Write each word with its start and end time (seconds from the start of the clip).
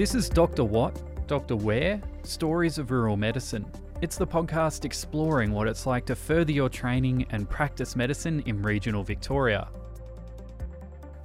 This 0.00 0.14
is 0.14 0.30
Dr. 0.30 0.64
What, 0.64 0.98
Dr. 1.26 1.56
Where, 1.56 2.00
Stories 2.22 2.78
of 2.78 2.90
Rural 2.90 3.18
Medicine. 3.18 3.70
It's 4.00 4.16
the 4.16 4.26
podcast 4.26 4.86
exploring 4.86 5.52
what 5.52 5.68
it's 5.68 5.84
like 5.84 6.06
to 6.06 6.16
further 6.16 6.52
your 6.52 6.70
training 6.70 7.26
and 7.28 7.46
practice 7.46 7.94
medicine 7.94 8.42
in 8.46 8.62
regional 8.62 9.04
Victoria. 9.04 9.68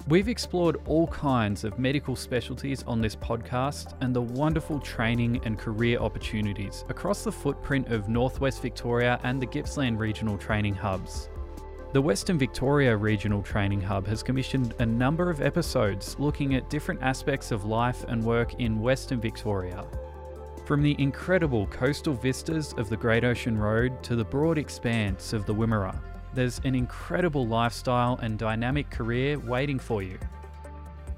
We've 0.08 0.28
explored 0.28 0.76
all 0.84 1.06
kinds 1.06 1.64
of 1.64 1.78
medical 1.78 2.14
specialties 2.14 2.82
on 2.82 3.00
this 3.00 3.16
podcast 3.16 3.94
and 4.02 4.14
the 4.14 4.20
wonderful 4.20 4.78
training 4.80 5.40
and 5.46 5.58
career 5.58 5.98
opportunities 5.98 6.84
across 6.90 7.24
the 7.24 7.32
footprint 7.32 7.88
of 7.88 8.10
Northwest 8.10 8.60
Victoria 8.60 9.18
and 9.22 9.40
the 9.40 9.46
Gippsland 9.46 9.98
Regional 9.98 10.36
Training 10.36 10.74
Hubs. 10.74 11.30
The 11.96 12.02
Western 12.02 12.36
Victoria 12.36 12.94
Regional 12.94 13.40
Training 13.40 13.80
Hub 13.80 14.06
has 14.06 14.22
commissioned 14.22 14.74
a 14.80 14.84
number 14.84 15.30
of 15.30 15.40
episodes 15.40 16.14
looking 16.18 16.54
at 16.54 16.68
different 16.68 17.02
aspects 17.02 17.52
of 17.52 17.64
life 17.64 18.04
and 18.08 18.22
work 18.22 18.52
in 18.60 18.82
Western 18.82 19.18
Victoria. 19.18 19.82
From 20.66 20.82
the 20.82 20.94
incredible 20.98 21.66
coastal 21.68 22.12
vistas 22.12 22.74
of 22.74 22.90
the 22.90 22.98
Great 22.98 23.24
Ocean 23.24 23.56
Road 23.56 24.02
to 24.02 24.14
the 24.14 24.26
broad 24.26 24.58
expanse 24.58 25.32
of 25.32 25.46
the 25.46 25.54
Wimmera, 25.54 25.98
there's 26.34 26.60
an 26.64 26.74
incredible 26.74 27.46
lifestyle 27.46 28.18
and 28.20 28.38
dynamic 28.38 28.90
career 28.90 29.38
waiting 29.38 29.78
for 29.78 30.02
you. 30.02 30.18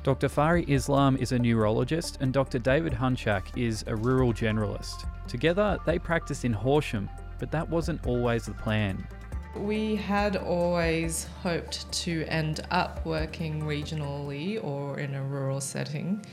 Dr. 0.05 0.29
Fari 0.29 0.69
Islam 0.69 1.17
is 1.17 1.33
a 1.33 1.39
neurologist 1.41 2.19
and 2.21 2.33
Dr. 2.33 2.61
David 2.61 2.93
Hunchak 2.93 3.47
is 3.57 3.83
a 3.89 3.97
rural 3.97 4.33
generalist. 4.33 5.09
Together, 5.27 5.77
they 5.87 5.99
practice 5.99 6.45
in 6.45 6.53
Horsham, 6.53 7.11
but 7.41 7.51
that 7.51 7.69
wasn't 7.69 8.07
always 8.07 8.47
the 8.47 8.55
plan. 8.55 9.05
We 9.59 9.97
had 9.97 10.37
always 10.37 11.25
hoped 11.43 11.91
to 12.05 12.25
end 12.25 12.61
up 12.71 13.05
working 13.05 13.63
regionally 13.63 14.63
or 14.63 14.99
in 14.99 15.15
a 15.15 15.23
rural 15.23 15.61
setting, 15.61 16.25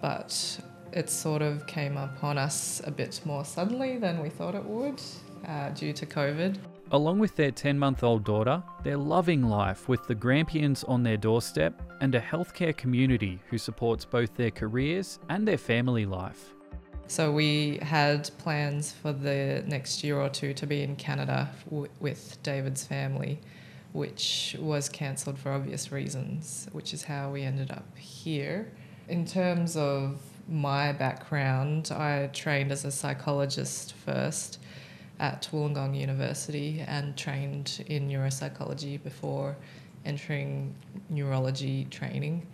but 0.00 0.60
it 0.92 1.10
sort 1.10 1.42
of 1.42 1.66
came 1.66 1.96
upon 1.96 2.38
us 2.38 2.80
a 2.84 2.90
bit 2.90 3.20
more 3.24 3.44
suddenly 3.44 3.98
than 3.98 4.20
we 4.20 4.28
thought 4.28 4.54
it 4.54 4.64
would 4.64 5.00
uh, 5.46 5.70
due 5.70 5.92
to 5.92 6.06
COVID. 6.06 6.56
Along 6.92 7.18
with 7.18 7.34
their 7.34 7.50
10 7.50 7.78
month 7.78 8.02
old 8.04 8.24
daughter, 8.24 8.62
they're 8.84 8.96
loving 8.96 9.42
life 9.42 9.88
with 9.88 10.06
the 10.06 10.14
Grampians 10.14 10.84
on 10.84 11.02
their 11.02 11.16
doorstep 11.16 11.82
and 12.00 12.14
a 12.14 12.20
healthcare 12.20 12.76
community 12.76 13.40
who 13.50 13.58
supports 13.58 14.04
both 14.04 14.34
their 14.36 14.50
careers 14.50 15.18
and 15.28 15.46
their 15.46 15.58
family 15.58 16.06
life. 16.06 16.55
So 17.08 17.30
we 17.30 17.78
had 17.82 18.28
plans 18.38 18.92
for 18.92 19.12
the 19.12 19.62
next 19.66 20.02
year 20.02 20.18
or 20.18 20.28
two 20.28 20.52
to 20.54 20.66
be 20.66 20.82
in 20.82 20.96
Canada 20.96 21.50
w- 21.70 21.88
with 22.00 22.42
David's 22.42 22.84
family, 22.84 23.38
which 23.92 24.56
was 24.58 24.88
cancelled 24.88 25.38
for 25.38 25.52
obvious 25.52 25.92
reasons, 25.92 26.66
which 26.72 26.92
is 26.92 27.04
how 27.04 27.30
we 27.30 27.42
ended 27.42 27.70
up 27.70 27.96
here. 27.96 28.72
In 29.08 29.24
terms 29.24 29.76
of 29.76 30.20
my 30.48 30.92
background, 30.92 31.92
I 31.92 32.28
trained 32.32 32.72
as 32.72 32.84
a 32.84 32.90
psychologist 32.90 33.94
first 33.94 34.58
at 35.20 35.48
Wollongong 35.52 35.98
University 35.98 36.84
and 36.86 37.16
trained 37.16 37.84
in 37.86 38.08
neuropsychology 38.08 39.02
before 39.02 39.56
entering 40.04 40.74
neurology 41.08 41.86
training 41.90 42.46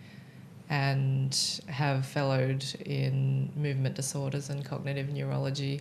and 0.73 1.61
have 1.67 2.03
fellowed 2.03 2.65
in 2.87 3.51
movement 3.55 3.93
disorders 3.93 4.49
and 4.49 4.65
cognitive 4.65 5.07
neurology. 5.09 5.79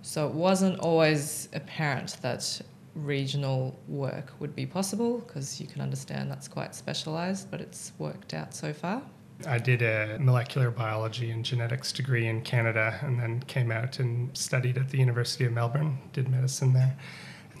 So 0.00 0.26
it 0.26 0.32
wasn't 0.32 0.78
always 0.78 1.50
apparent 1.52 2.16
that 2.22 2.58
regional 2.94 3.78
work 3.86 4.32
would 4.40 4.56
be 4.56 4.64
possible 4.64 5.18
because 5.18 5.60
you 5.60 5.66
can 5.66 5.82
understand 5.82 6.30
that's 6.30 6.48
quite 6.48 6.74
specialized, 6.74 7.50
but 7.50 7.60
it's 7.60 7.92
worked 7.98 8.32
out 8.32 8.54
so 8.54 8.72
far. 8.72 9.02
I 9.46 9.58
did 9.58 9.82
a 9.82 10.16
molecular 10.18 10.70
biology 10.70 11.30
and 11.30 11.44
genetics 11.44 11.92
degree 11.92 12.28
in 12.28 12.40
Canada 12.40 12.98
and 13.02 13.20
then 13.20 13.42
came 13.42 13.70
out 13.70 13.98
and 13.98 14.34
studied 14.34 14.78
at 14.78 14.88
the 14.88 14.96
University 14.96 15.44
of 15.44 15.52
Melbourne, 15.52 15.98
did 16.14 16.30
medicine 16.30 16.72
there. 16.72 16.96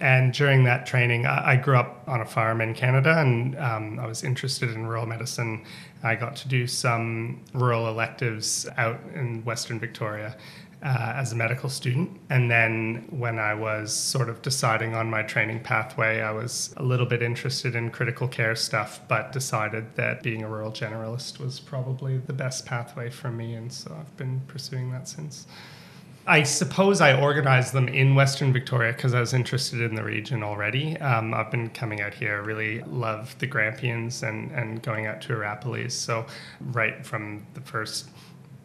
And 0.00 0.32
during 0.32 0.64
that 0.64 0.86
training, 0.86 1.26
I, 1.26 1.56
grew 1.56 1.76
up 1.76 2.04
on 2.06 2.20
a 2.20 2.24
farm 2.24 2.60
in 2.60 2.72
Canada 2.74 3.18
and 3.18 3.58
um, 3.58 3.98
I 3.98 4.06
was 4.06 4.22
interested 4.22 4.70
in 4.70 4.86
rural 4.86 5.06
medicine. 5.06 5.64
I 6.02 6.14
got 6.14 6.36
to 6.36 6.48
do 6.48 6.66
some 6.66 7.42
rural 7.52 7.88
electives 7.88 8.68
out 8.76 9.00
in 9.14 9.44
Western 9.44 9.80
Victoria 9.80 10.36
uh, 10.82 11.12
as 11.16 11.32
a 11.32 11.36
medical 11.36 11.68
student. 11.68 12.10
And 12.30 12.50
then 12.50 13.06
when 13.10 13.38
I 13.38 13.54
was 13.54 13.92
sort 13.92 14.28
of 14.28 14.42
deciding 14.42 14.94
on 14.94 15.10
my 15.10 15.22
training 15.22 15.60
pathway, 15.60 16.20
I 16.20 16.30
was 16.30 16.72
a 16.76 16.82
little 16.82 17.06
bit 17.06 17.22
interested 17.22 17.74
in 17.74 17.90
critical 17.90 18.28
care 18.28 18.54
stuff, 18.54 19.00
but 19.08 19.32
decided 19.32 19.96
that 19.96 20.22
being 20.22 20.44
a 20.44 20.48
rural 20.48 20.70
generalist 20.70 21.40
was 21.40 21.58
probably 21.58 22.18
the 22.18 22.32
best 22.32 22.64
pathway 22.64 23.10
for 23.10 23.30
me. 23.30 23.54
And 23.54 23.72
so 23.72 23.96
I've 23.98 24.16
been 24.16 24.40
pursuing 24.46 24.92
that 24.92 25.08
since. 25.08 25.46
I 26.28 26.42
suppose 26.42 27.00
I 27.00 27.18
organized 27.18 27.72
them 27.72 27.88
in 27.88 28.14
Western 28.14 28.52
Victoria 28.52 28.92
because 28.92 29.14
I 29.14 29.20
was 29.20 29.32
interested 29.32 29.80
in 29.80 29.94
the 29.94 30.04
region 30.04 30.42
already. 30.42 30.98
Um, 30.98 31.32
I've 31.32 31.50
been 31.50 31.70
coming 31.70 32.02
out 32.02 32.12
here, 32.12 32.34
I 32.34 32.44
really 32.44 32.82
love 32.82 33.34
the 33.38 33.46
Grampians 33.46 34.22
and, 34.22 34.50
and 34.52 34.82
going 34.82 35.06
out 35.06 35.22
to 35.22 35.32
Arapiles. 35.32 35.94
So, 35.94 36.26
right 36.60 37.04
from 37.04 37.46
the 37.54 37.62
first 37.62 38.10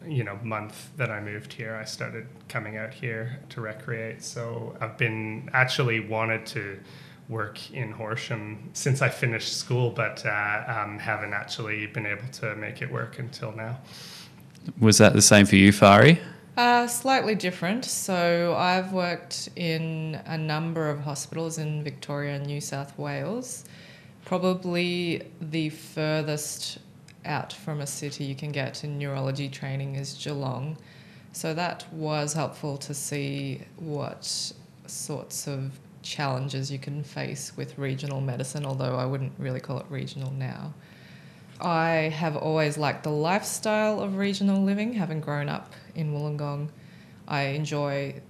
you 0.06 0.22
know 0.22 0.38
month 0.42 0.90
that 0.98 1.10
I 1.10 1.20
moved 1.20 1.54
here, 1.54 1.74
I 1.74 1.84
started 1.84 2.26
coming 2.48 2.76
out 2.76 2.92
here 2.92 3.38
to 3.48 3.62
recreate. 3.62 4.22
So 4.22 4.76
I've 4.80 4.98
been 4.98 5.48
actually 5.54 6.00
wanted 6.00 6.44
to 6.46 6.78
work 7.30 7.72
in 7.72 7.90
Horsham 7.92 8.68
since 8.74 9.00
I 9.00 9.08
finished 9.08 9.56
school, 9.56 9.90
but 9.90 10.24
uh, 10.26 10.64
um, 10.66 10.98
haven't 10.98 11.32
actually 11.32 11.86
been 11.86 12.04
able 12.04 12.28
to 12.32 12.54
make 12.56 12.82
it 12.82 12.92
work 12.92 13.18
until 13.18 13.52
now. 13.52 13.78
Was 14.78 14.98
that 14.98 15.14
the 15.14 15.22
same 15.22 15.46
for 15.46 15.56
you, 15.56 15.72
Fari? 15.72 16.20
Uh, 16.56 16.86
slightly 16.86 17.34
different. 17.34 17.84
So 17.84 18.54
I've 18.56 18.92
worked 18.92 19.48
in 19.56 20.20
a 20.26 20.38
number 20.38 20.88
of 20.88 21.00
hospitals 21.00 21.58
in 21.58 21.82
Victoria 21.82 22.36
and 22.36 22.46
New 22.46 22.60
South 22.60 22.96
Wales. 22.96 23.64
Probably 24.24 25.22
the 25.40 25.70
furthest 25.70 26.78
out 27.24 27.52
from 27.52 27.80
a 27.80 27.86
city 27.86 28.24
you 28.24 28.36
can 28.36 28.52
get 28.52 28.84
in 28.84 28.98
neurology 28.98 29.48
training 29.48 29.96
is 29.96 30.14
Geelong. 30.14 30.76
So 31.32 31.54
that 31.54 31.92
was 31.92 32.32
helpful 32.34 32.76
to 32.78 32.94
see 32.94 33.62
what 33.76 34.52
sorts 34.86 35.48
of 35.48 35.72
challenges 36.02 36.70
you 36.70 36.78
can 36.78 37.02
face 37.02 37.56
with 37.56 37.76
regional 37.78 38.20
medicine, 38.20 38.64
although 38.64 38.96
I 38.96 39.06
wouldn't 39.06 39.32
really 39.38 39.58
call 39.58 39.80
it 39.80 39.86
regional 39.90 40.30
now. 40.30 40.72
I 41.64 42.12
have 42.14 42.36
always 42.36 42.76
liked 42.76 43.04
the 43.04 43.10
lifestyle 43.10 44.00
of 44.00 44.16
regional 44.16 44.62
living, 44.62 44.92
having 44.92 45.20
grown 45.20 45.48
up 45.48 45.72
in 45.94 46.12
Wollongong. 46.12 46.68
I 47.26 47.42
enjoy 47.44 48.20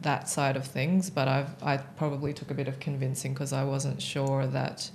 that 0.00 0.28
side 0.28 0.56
of 0.56 0.66
things, 0.66 1.10
but 1.10 1.28
I've 1.28 1.62
I 1.62 1.76
probably 1.76 2.32
took 2.32 2.50
a 2.50 2.54
bit 2.54 2.68
of 2.68 2.80
convincing 2.80 3.34
because 3.34 3.52
I 3.52 3.64
wasn't 3.64 4.00
sure 4.00 4.46
that 4.46 4.90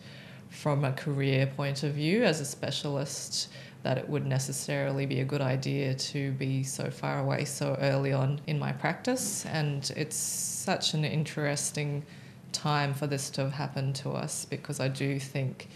from 0.50 0.84
a 0.84 0.94
career 0.94 1.46
point 1.46 1.84
of 1.84 1.94
view 1.94 2.24
as 2.24 2.42
a 2.42 2.46
specialist 2.46 3.50
that 3.84 4.00
it 4.00 4.10
would 4.10 4.26
necessarily 4.26 5.06
be 5.06 5.20
a 5.20 5.26
good 5.26 5.42
idea 5.42 5.94
to 5.94 6.32
be 6.32 6.64
so 6.64 6.90
far 6.90 7.20
away 7.20 7.46
so 7.46 7.78
early 7.82 8.12
on 8.12 8.42
in 8.48 8.58
my 8.58 8.72
practice 8.72 9.46
and 9.46 9.92
it's 9.96 10.16
such 10.16 10.94
an 10.96 11.06
interesting 11.06 12.04
time 12.52 12.94
for 12.94 13.06
this 13.06 13.30
to 13.30 13.42
have 13.42 13.52
happened 13.52 13.94
to 13.96 14.10
us 14.10 14.46
because 14.46 14.80
I 14.80 14.88
do 14.88 15.20
think 15.20 15.68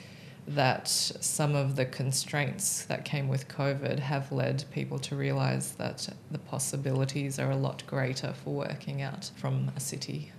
that 0.49 0.87
some 0.87 1.55
of 1.55 1.75
the 1.75 1.85
constraints 1.85 2.85
that 2.85 3.05
came 3.05 3.27
with 3.27 3.47
COVID 3.47 3.99
have 3.99 4.31
led 4.31 4.63
people 4.71 4.97
to 4.99 5.15
realize 5.15 5.73
that 5.73 6.09
the 6.31 6.39
possibilities 6.39 7.37
are 7.37 7.51
a 7.51 7.55
lot 7.55 7.85
greater 7.85 8.33
for 8.33 8.49
working 8.51 9.03
out 9.03 9.29
from 9.35 9.71
a 9.75 9.79
city. 9.79 10.31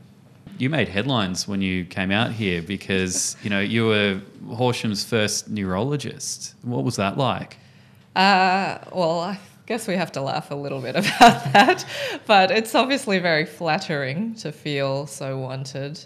You 0.59 0.69
made 0.69 0.89
headlines 0.89 1.47
when 1.47 1.63
you 1.63 1.85
came 1.85 2.11
out 2.11 2.33
here 2.33 2.61
because 2.61 3.37
you 3.43 3.51
know 3.51 3.61
you 3.61 3.87
were 3.87 4.21
Horsham's 4.49 5.05
first 5.05 5.49
neurologist. 5.49 6.55
What 6.63 6.83
was 6.85 6.97
that 6.97 7.17
like? 7.17 7.57
Uh, 8.17 8.79
well, 8.93 9.21
I 9.21 9.39
guess 9.67 9.87
we 9.87 9.95
have 9.95 10.11
to 10.13 10.21
laugh 10.21 10.51
a 10.51 10.57
little 10.57 10.81
bit 10.81 10.97
about 10.97 11.53
that, 11.53 11.87
but 12.27 12.51
it's 12.51 12.75
obviously 12.75 13.21
very 13.21 13.47
flattering 13.47 14.35
to 14.35 14.51
feel 14.51 15.07
so 15.07 15.39
wanted, 15.39 16.05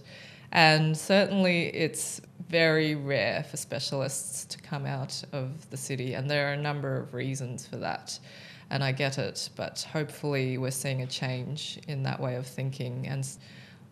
and 0.52 0.96
certainly 0.96 1.68
it's 1.68 2.20
very 2.54 2.94
rare 2.94 3.42
for 3.42 3.56
specialists 3.56 4.44
to 4.44 4.56
come 4.58 4.86
out 4.86 5.24
of 5.32 5.68
the 5.70 5.76
city, 5.76 6.14
and 6.14 6.30
there 6.30 6.48
are 6.48 6.52
a 6.52 6.56
number 6.56 6.96
of 6.96 7.12
reasons 7.12 7.66
for 7.66 7.78
that. 7.78 8.16
And 8.70 8.84
I 8.84 8.92
get 8.92 9.18
it, 9.18 9.50
but 9.56 9.84
hopefully, 9.92 10.56
we're 10.56 10.70
seeing 10.70 11.02
a 11.02 11.06
change 11.08 11.80
in 11.88 12.04
that 12.04 12.20
way 12.20 12.36
of 12.36 12.46
thinking. 12.46 13.08
And 13.08 13.28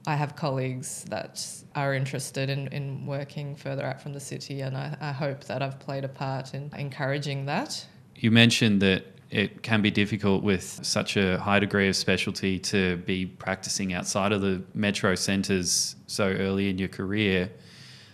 I 0.07 0.15
have 0.15 0.37
colleagues 0.37 1.05
that 1.09 1.45
are 1.75 1.93
interested 1.93 2.51
in, 2.51 2.69
in 2.69 3.05
working 3.05 3.57
further 3.57 3.85
out 3.85 4.01
from 4.01 4.13
the 4.13 4.21
city, 4.21 4.61
and 4.61 4.77
I, 4.77 4.97
I 5.01 5.11
hope 5.11 5.43
that 5.47 5.61
I've 5.61 5.81
played 5.81 6.05
a 6.05 6.09
part 6.25 6.55
in 6.55 6.71
encouraging 6.79 7.47
that. 7.47 7.85
You 8.15 8.31
mentioned 8.31 8.81
that 8.83 9.03
it 9.31 9.65
can 9.65 9.83
be 9.83 9.91
difficult 9.91 10.45
with 10.45 10.79
such 10.85 11.17
a 11.17 11.37
high 11.41 11.59
degree 11.59 11.89
of 11.89 11.97
specialty 11.97 12.61
to 12.61 12.99
be 12.99 13.27
practicing 13.27 13.93
outside 13.93 14.31
of 14.31 14.41
the 14.41 14.63
metro 14.73 15.17
centres 15.17 15.97
so 16.07 16.27
early 16.27 16.69
in 16.71 16.79
your 16.79 16.91
career. 17.01 17.51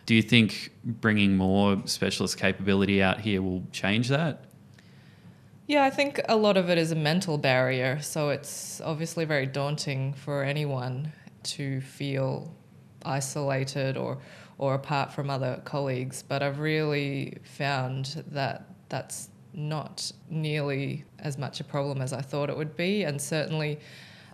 Do 0.09 0.15
you 0.15 0.23
think 0.23 0.71
bringing 0.83 1.37
more 1.37 1.83
specialist 1.85 2.39
capability 2.39 3.03
out 3.03 3.21
here 3.21 3.43
will 3.43 3.63
change 3.73 4.09
that? 4.09 4.47
Yeah, 5.67 5.85
I 5.85 5.91
think 5.91 6.19
a 6.31 6.35
lot 6.35 6.57
of 6.57 6.71
it 6.71 6.79
is 6.79 6.93
a 6.93 6.95
mental 6.95 7.37
barrier. 7.37 8.01
So 8.01 8.31
it's 8.31 8.81
obviously 8.81 9.27
very 9.27 9.45
daunting 9.45 10.15
for 10.15 10.43
anyone 10.43 11.13
to 11.43 11.83
feel 11.83 12.51
isolated 13.05 13.99
or, 13.99 14.17
or 14.57 14.73
apart 14.73 15.13
from 15.13 15.29
other 15.29 15.61
colleagues. 15.67 16.23
But 16.23 16.43
I've 16.43 16.59
really 16.59 17.37
found 17.43 18.25
that 18.29 18.65
that's 18.89 19.29
not 19.53 20.11
nearly 20.31 21.05
as 21.19 21.37
much 21.37 21.61
a 21.61 21.65
problem 21.65 22.01
as 22.01 22.15
I 22.15 22.23
thought 22.23 22.49
it 22.49 22.57
would 22.57 22.79
be. 22.79 23.03
And 23.03 23.21
certainly, 23.21 23.79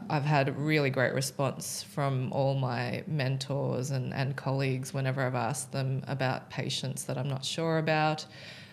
I've 0.08 0.24
had 0.24 0.48
a 0.48 0.52
really 0.52 0.90
great 0.90 1.14
response 1.14 1.82
from 1.82 2.32
all 2.32 2.54
my 2.54 3.04
mentors 3.06 3.90
and, 3.90 4.12
and 4.12 4.36
colleagues 4.36 4.92
whenever 4.92 5.22
I've 5.22 5.34
asked 5.34 5.72
them 5.72 6.02
about 6.06 6.50
patients 6.50 7.04
that 7.04 7.16
I'm 7.16 7.28
not 7.28 7.44
sure 7.44 7.78
about. 7.78 8.26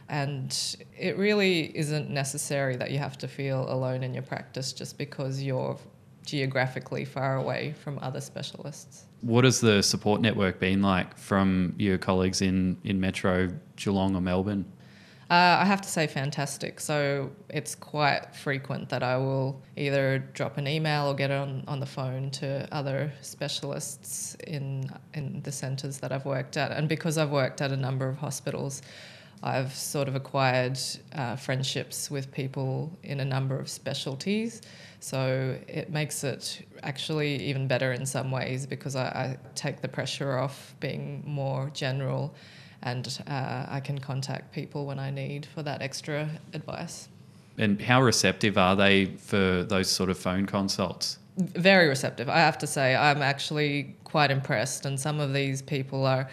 And 0.09 0.56
it 0.97 1.18
really 1.18 1.75
isn't 1.77 2.09
necessary 2.09 2.75
that 2.75 2.91
you 2.91 3.00
have 3.00 3.18
to 3.19 3.27
feel 3.27 3.71
alone 3.71 4.03
in 4.03 4.13
your 4.13 4.23
practice 4.23 4.73
just 4.73 4.97
because 4.97 5.41
you're 5.41 5.77
geographically 6.25 7.06
far 7.06 7.38
away 7.38 7.74
from 7.81 7.97
other 8.00 8.21
specialists. 8.21 9.06
What 9.21 9.44
has 9.45 9.62
the 9.62 9.81
support 9.81 10.21
network 10.21 10.59
been 10.59 10.81
like 10.81 11.17
from 11.17 11.75
your 11.77 11.97
colleagues 11.97 12.41
in, 12.41 12.77
in 12.83 13.00
Metro, 13.00 13.50
Geelong, 13.75 14.15
or 14.15 14.21
Melbourne? 14.21 14.65
Uh, 15.31 15.60
I 15.62 15.63
have 15.63 15.80
to 15.80 15.88
say, 15.88 16.07
fantastic. 16.07 16.81
So 16.81 17.31
it's 17.48 17.74
quite 17.74 18.36
frequent 18.36 18.89
that 18.89 19.01
I 19.01 19.16
will 19.16 19.62
either 19.78 20.19
drop 20.33 20.57
an 20.57 20.68
email 20.68 21.07
or 21.07 21.13
get 21.13 21.31
on, 21.31 21.63
on 21.69 21.80
the 21.80 21.86
phone 21.86 22.31
to 22.31 22.68
other 22.69 23.13
specialists 23.22 24.36
in 24.45 24.92
in 25.13 25.42
the 25.42 25.51
centres 25.54 26.00
that 26.00 26.12
I've 26.12 26.25
worked 26.25 26.57
at. 26.57 26.72
And 26.72 26.89
because 26.89 27.18
I've 27.18 27.30
worked 27.30 27.62
at 27.62 27.72
a 27.72 27.78
number 27.78 28.10
of 28.10 28.18
hospitals, 28.18 28.81
I've 29.42 29.74
sort 29.74 30.10
of 30.10 30.16
acquired 30.16 30.78
uh, 31.16 31.38
friendships 31.38 32.12
with 32.12 32.30
people 32.34 32.92
in 33.04 33.22
a 33.22 33.25
number 33.25 33.57
of 33.57 33.69
specialties. 33.69 34.62
So 35.00 35.57
it 35.66 35.89
makes 35.89 36.25
it 36.25 36.68
actually 36.84 37.42
even 37.42 37.69
better 37.69 37.94
in 37.94 38.06
some 38.06 38.31
ways 38.31 38.66
because 38.66 38.98
I, 38.98 39.06
I 39.06 39.38
take 39.56 39.80
the 39.80 39.88
pressure 39.88 40.38
off 40.38 40.75
being 40.81 41.24
more 41.25 41.69
general 41.74 42.36
and 42.83 43.19
uh, 43.28 43.66
I 43.68 43.80
can 43.80 44.00
contact 44.00 44.54
people 44.54 44.86
when 44.86 45.00
I 45.00 45.12
need 45.12 45.45
for 45.45 45.63
that 45.63 45.81
extra 45.81 46.30
advice. 46.54 47.10
And 47.57 47.81
how 47.81 48.01
receptive 48.01 48.57
are 48.57 48.75
they 48.75 49.06
for 49.06 49.63
those 49.63 49.89
sort 49.89 50.10
of 50.10 50.18
phone 50.18 50.45
consults? 50.45 51.19
Very 51.38 51.88
receptive. 51.88 52.30
I 52.30 52.39
have 52.39 52.57
to 52.60 52.68
say, 52.68 52.95
I'm 52.95 53.22
actually 53.22 53.95
quite 54.04 54.31
impressed. 54.31 54.86
And 54.86 55.00
some 55.00 55.19
of 55.19 55.33
these 55.33 55.62
people 55.62 56.06
are 56.06 56.30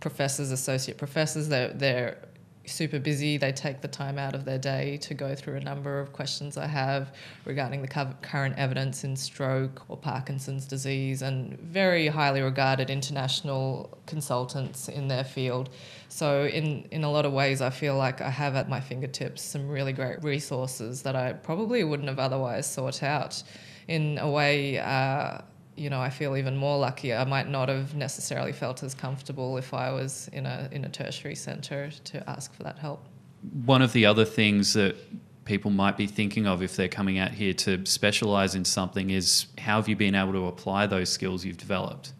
professors, 0.00 0.50
associate 0.50 0.98
professors. 0.98 1.48
They're, 1.48 1.72
they're 1.72 2.18
super 2.66 2.98
busy. 2.98 3.36
They 3.36 3.52
take 3.52 3.80
the 3.80 3.88
time 3.88 4.18
out 4.18 4.34
of 4.34 4.44
their 4.44 4.58
day 4.58 4.96
to 4.98 5.14
go 5.14 5.34
through 5.34 5.56
a 5.56 5.60
number 5.60 6.00
of 6.00 6.12
questions 6.12 6.56
I 6.56 6.66
have 6.66 7.14
regarding 7.44 7.82
the 7.82 7.88
current 8.22 8.56
evidence 8.58 9.04
in 9.04 9.16
stroke 9.16 9.82
or 9.88 9.96
Parkinson's 9.96 10.66
disease, 10.66 11.22
and 11.22 11.58
very 11.60 12.08
highly 12.08 12.40
regarded 12.40 12.90
international 12.90 13.98
consultants 14.06 14.88
in 14.88 15.08
their 15.08 15.24
field. 15.24 15.70
So, 16.08 16.44
in, 16.44 16.86
in 16.90 17.04
a 17.04 17.10
lot 17.10 17.26
of 17.26 17.32
ways, 17.32 17.60
I 17.60 17.70
feel 17.70 17.96
like 17.96 18.20
I 18.20 18.30
have 18.30 18.54
at 18.56 18.68
my 18.68 18.80
fingertips 18.80 19.42
some 19.42 19.68
really 19.68 19.92
great 19.92 20.22
resources 20.22 21.02
that 21.02 21.16
I 21.16 21.32
probably 21.32 21.84
wouldn't 21.84 22.08
have 22.08 22.18
otherwise 22.18 22.70
sought 22.70 23.02
out. 23.02 23.42
In 23.88 24.18
a 24.18 24.30
way, 24.30 24.78
uh, 24.78 25.38
you 25.76 25.90
know, 25.90 26.00
I 26.00 26.10
feel 26.10 26.36
even 26.36 26.56
more 26.56 26.78
lucky. 26.78 27.12
I 27.14 27.24
might 27.24 27.48
not 27.48 27.68
have 27.68 27.94
necessarily 27.94 28.52
felt 28.52 28.82
as 28.82 28.94
comfortable 28.94 29.56
if 29.56 29.74
I 29.74 29.90
was 29.92 30.28
in 30.32 30.46
a 30.46 30.68
in 30.72 30.84
a 30.84 30.88
tertiary 30.88 31.34
centre 31.34 31.90
to 32.04 32.30
ask 32.30 32.54
for 32.54 32.62
that 32.62 32.78
help. 32.78 33.06
One 33.64 33.82
of 33.82 33.92
the 33.92 34.06
other 34.06 34.24
things 34.24 34.72
that 34.74 34.96
people 35.44 35.70
might 35.70 35.96
be 35.96 36.06
thinking 36.06 36.46
of 36.46 36.62
if 36.62 36.76
they're 36.76 36.88
coming 36.88 37.18
out 37.18 37.32
here 37.32 37.52
to 37.52 37.84
specialise 37.84 38.54
in 38.54 38.64
something 38.64 39.10
is 39.10 39.46
how 39.58 39.76
have 39.76 39.88
you 39.88 39.96
been 39.96 40.14
able 40.14 40.32
to 40.32 40.46
apply 40.46 40.86
those 40.86 41.10
skills 41.10 41.44
you've 41.44 41.58
developed? 41.58 42.12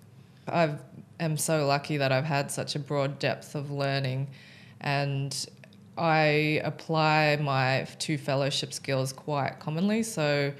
I 0.46 0.74
am 1.20 1.36
so 1.36 1.66
lucky 1.66 1.96
that 1.96 2.12
I've 2.12 2.24
had 2.24 2.50
such 2.50 2.74
a 2.74 2.78
broad 2.78 3.18
depth 3.18 3.54
of 3.54 3.70
learning, 3.70 4.28
and 4.80 5.46
I 5.96 6.60
apply 6.64 7.38
my 7.40 7.86
two 7.98 8.18
fellowship 8.18 8.72
skills 8.74 9.12
quite 9.12 9.58
commonly. 9.60 10.02
So 10.02 10.52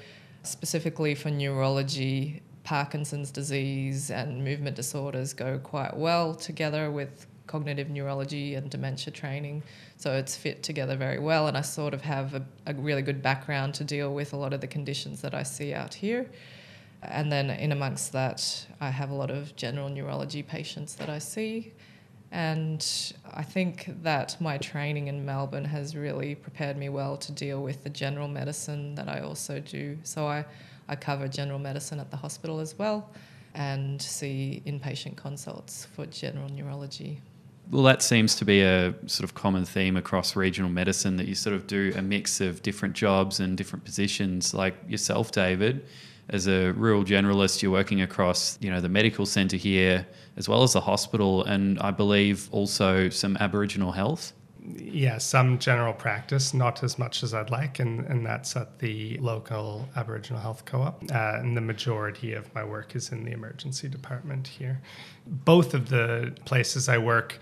specifically 0.43 1.15
for 1.15 1.29
neurology 1.29 2.41
Parkinson's 2.65 3.31
disease 3.31 4.11
and 4.11 4.43
movement 4.43 4.75
disorders 4.75 5.33
go 5.33 5.59
quite 5.59 5.95
well 5.95 6.33
together 6.35 6.91
with 6.91 7.27
cognitive 7.47 7.91
neurology 7.91 8.55
and 8.55 8.69
dementia 8.69 9.13
training. 9.13 9.61
So 9.97 10.13
it's 10.13 10.35
fit 10.35 10.63
together 10.63 10.97
very 10.97 11.19
well. 11.19 11.47
And 11.47 11.55
I 11.55 11.61
sort 11.61 11.93
of 11.93 12.01
have 12.01 12.33
a, 12.33 12.43
a, 12.65 12.73
really 12.73 13.03
good 13.03 13.21
background 13.21 13.75
to 13.75 13.83
deal 13.83 14.13
with 14.13 14.33
a 14.33 14.35
lot 14.35 14.51
of 14.51 14.61
the 14.61 14.67
conditions 14.67 15.21
that 15.21 15.35
I 15.35 15.43
see 15.43 15.73
out 15.75 15.93
here. 15.93 16.29
And 17.03 17.31
then 17.31 17.51
in 17.51 17.71
amongst 17.71 18.11
that, 18.13 18.65
I 18.81 18.89
have 18.89 19.11
a 19.11 19.13
lot 19.13 19.29
of 19.29 19.55
general 19.55 19.87
neurology 19.89 20.41
patients 20.41 20.95
that 20.95 21.07
I 21.07 21.19
see. 21.19 21.71
And 22.31 22.85
I 23.31 23.43
think 23.43 23.93
that 24.01 24.35
my 24.41 24.57
training 24.57 25.07
in 25.07 25.23
Melbourne 25.23 25.65
has 25.65 25.95
really 25.95 26.33
prepared 26.33 26.77
me 26.77 26.89
well 26.89 27.15
to 27.17 27.31
deal 27.31 27.61
with 27.61 27.83
the 27.83 27.91
general 27.91 28.27
medicine 28.27 28.95
that 28.95 29.07
I 29.07 29.19
also 29.19 29.59
do. 29.59 29.99
So 30.01 30.27
I 30.27 30.45
I 30.87 30.95
cover 30.95 31.27
general 31.27 31.59
medicine 31.59 31.99
at 31.99 32.11
the 32.11 32.17
hospital 32.17 32.59
as 32.59 32.77
well 32.77 33.09
and 33.53 34.01
see 34.01 34.61
inpatient 34.65 35.15
consults 35.15 35.85
for 35.93 36.05
general 36.07 36.49
neurology. 36.49 37.21
Well, 37.71 37.83
that 37.83 38.03
seems 38.03 38.35
to 38.35 38.45
be 38.45 38.61
a 38.61 38.93
sort 39.07 39.23
of 39.23 39.33
common 39.33 39.65
theme 39.65 39.97
across 39.97 40.35
regional 40.35 40.69
medicine 40.69 41.15
that 41.17 41.27
you 41.27 41.33
sort 41.33 41.55
of 41.55 41.65
do 41.65 41.93
a 41.95 42.01
mix 42.01 42.39
of 42.39 42.61
different 42.61 42.93
jobs 42.93 43.39
and 43.39 43.57
different 43.57 43.83
positions. 43.83 44.53
Like 44.53 44.75
yourself, 44.87 45.31
David, 45.31 45.85
as 46.29 46.47
a 46.47 46.73
rural 46.73 47.03
generalist, 47.03 47.63
you're 47.63 47.71
working 47.71 48.01
across 48.01 48.59
you 48.61 48.69
know 48.69 48.81
the 48.81 48.89
medical 48.89 49.25
centre 49.25 49.57
here 49.57 50.05
as 50.37 50.47
well 50.47 50.61
as 50.61 50.73
the 50.73 50.81
hospital, 50.81 51.43
and 51.45 51.79
I 51.79 51.89
believe 51.89 52.49
also 52.51 53.09
some 53.09 53.35
Aboriginal 53.37 53.91
health 53.91 54.33
yeah, 54.77 55.17
some 55.17 55.59
general 55.59 55.93
practice, 55.93 56.53
not 56.53 56.83
as 56.83 56.97
much 56.97 57.23
as 57.23 57.33
I'd 57.33 57.49
like, 57.49 57.79
and, 57.79 58.05
and 58.05 58.25
that's 58.25 58.55
at 58.55 58.79
the 58.79 59.17
local 59.17 59.87
Aboriginal 59.95 60.41
Health 60.41 60.65
Co 60.65 60.81
op. 60.81 61.03
Uh, 61.03 61.39
and 61.39 61.55
the 61.55 61.61
majority 61.61 62.33
of 62.33 62.53
my 62.55 62.63
work 62.63 62.95
is 62.95 63.11
in 63.11 63.25
the 63.25 63.31
emergency 63.31 63.87
department 63.87 64.47
here. 64.47 64.81
Both 65.27 65.73
of 65.73 65.89
the 65.89 66.35
places 66.45 66.89
I 66.89 66.97
work 66.97 67.39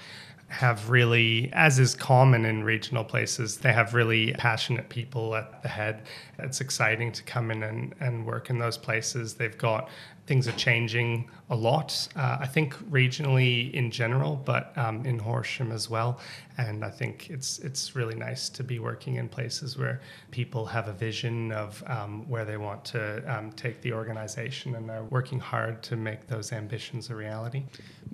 have 0.50 0.90
really, 0.90 1.50
as 1.54 1.80
is 1.80 1.96
common 1.96 2.46
in 2.46 2.64
regional 2.64 3.04
places, 3.04 3.58
they 3.58 3.74
have 3.74 3.94
really 3.94 4.33
passionate 4.33 4.88
people 4.90 5.36
at 5.36 5.64
the 5.64 5.69
head. 5.69 6.04
It's 6.38 6.62
exciting 6.62 7.12
to 7.14 7.24
come 7.24 7.50
in 7.50 7.64
and, 7.64 7.95
and 8.00 8.26
work 8.26 8.50
in 8.50 8.59
those 8.59 8.78
places. 8.78 9.33
They've 9.33 9.57
got 9.57 9.90
things 10.25 10.47
are 10.47 10.53
changing 10.53 11.30
a 11.49 11.56
lot, 11.56 12.07
uh, 12.15 12.37
I 12.39 12.47
think 12.47 12.73
regionally 12.89 13.73
in 13.73 13.92
general, 13.92 14.42
but 14.45 14.75
um, 14.77 15.06
in 15.06 15.19
Horsham 15.19 15.71
as 15.71 15.89
well. 15.89 16.19
And 16.57 16.85
I 16.85 16.89
think 16.89 17.30
it's 17.30 17.59
it's 17.59 17.95
really 17.95 18.15
nice 18.15 18.47
to 18.49 18.63
be 18.63 18.80
working 18.80 19.15
in 19.15 19.27
places 19.27 19.77
where 19.77 19.99
people 20.31 20.65
have 20.65 20.87
a 20.87 20.94
vision 20.94 21.51
of 21.51 21.83
um, 21.87 22.27
where 22.30 22.45
they 22.45 22.57
want 22.57 22.85
to 22.85 23.21
um, 23.27 23.51
take 23.51 23.81
the 23.81 23.92
organization 23.92 24.75
and 24.75 24.87
they're 24.87 25.03
working 25.06 25.39
hard 25.39 25.83
to 25.83 25.95
make 25.95 26.27
those 26.27 26.53
ambitions 26.53 27.09
a 27.09 27.15
reality. 27.15 27.63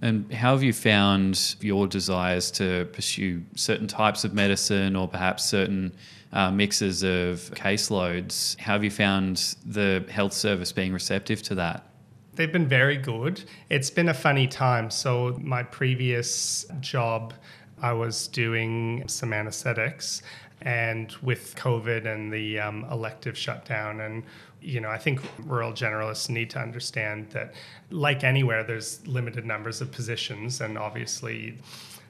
And 0.01 0.31
how 0.33 0.53
have 0.53 0.63
you 0.63 0.73
found 0.73 1.55
your 1.61 1.85
desires 1.85 2.49
to 2.51 2.85
pursue 2.93 3.43
certain 3.55 3.87
types 3.87 4.23
of 4.23 4.33
medicine 4.33 4.95
or 4.95 5.07
perhaps 5.07 5.45
certain 5.45 5.93
uh, 6.31 6.49
mixes 6.49 7.03
of 7.03 7.51
caseloads? 7.55 8.57
How 8.59 8.73
have 8.73 8.83
you 8.83 8.91
found 8.91 9.55
the 9.65 10.05
health 10.09 10.33
service 10.33 10.71
being 10.71 10.93
receptive 10.93 11.43
to 11.43 11.55
that? 11.55 11.88
They've 12.39 12.49
been 12.49 12.69
very 12.69 12.95
good. 12.95 13.43
It's 13.69 13.89
been 13.89 14.07
a 14.07 14.13
funny 14.13 14.47
time. 14.47 14.91
So, 14.91 15.37
my 15.41 15.61
previous 15.61 16.65
job, 16.79 17.33
I 17.81 17.91
was 17.91 18.27
doing 18.27 19.05
some 19.09 19.33
anesthetics, 19.33 20.21
and 20.61 21.11
with 21.21 21.53
COVID 21.57 22.05
and 22.05 22.31
the 22.31 22.61
um, 22.61 22.85
elective 22.89 23.37
shutdown, 23.37 23.99
and 23.99 24.23
you 24.61 24.79
know, 24.79 24.87
I 24.87 24.97
think 24.97 25.19
rural 25.39 25.73
generalists 25.73 26.29
need 26.29 26.49
to 26.51 26.59
understand 26.59 27.29
that, 27.31 27.55
like 27.89 28.23
anywhere, 28.23 28.63
there's 28.63 29.05
limited 29.05 29.45
numbers 29.45 29.81
of 29.81 29.91
positions, 29.91 30.61
and 30.61 30.77
obviously 30.77 31.57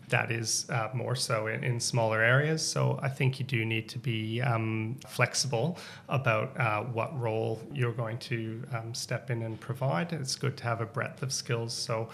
that 0.09 0.31
is 0.31 0.65
uh, 0.69 0.89
more 0.93 1.15
so 1.15 1.47
in, 1.47 1.63
in, 1.63 1.79
smaller 1.79 2.21
areas. 2.21 2.65
So 2.65 2.99
I 3.01 3.09
think 3.09 3.39
you 3.39 3.45
do 3.45 3.65
need 3.65 3.87
to 3.89 3.99
be 3.99 4.41
um, 4.41 4.97
flexible 5.07 5.77
about 6.07 6.59
uh, 6.59 6.83
what 6.83 7.17
role 7.19 7.61
you're 7.73 7.93
going 7.93 8.17
to 8.19 8.63
um, 8.73 8.93
step 8.93 9.29
in 9.29 9.43
and 9.43 9.59
provide. 9.59 10.13
It's 10.13 10.35
good 10.35 10.57
to 10.57 10.63
have 10.63 10.81
a 10.81 10.85
breadth 10.85 11.23
of 11.23 11.31
skills. 11.31 11.73
So 11.73 12.09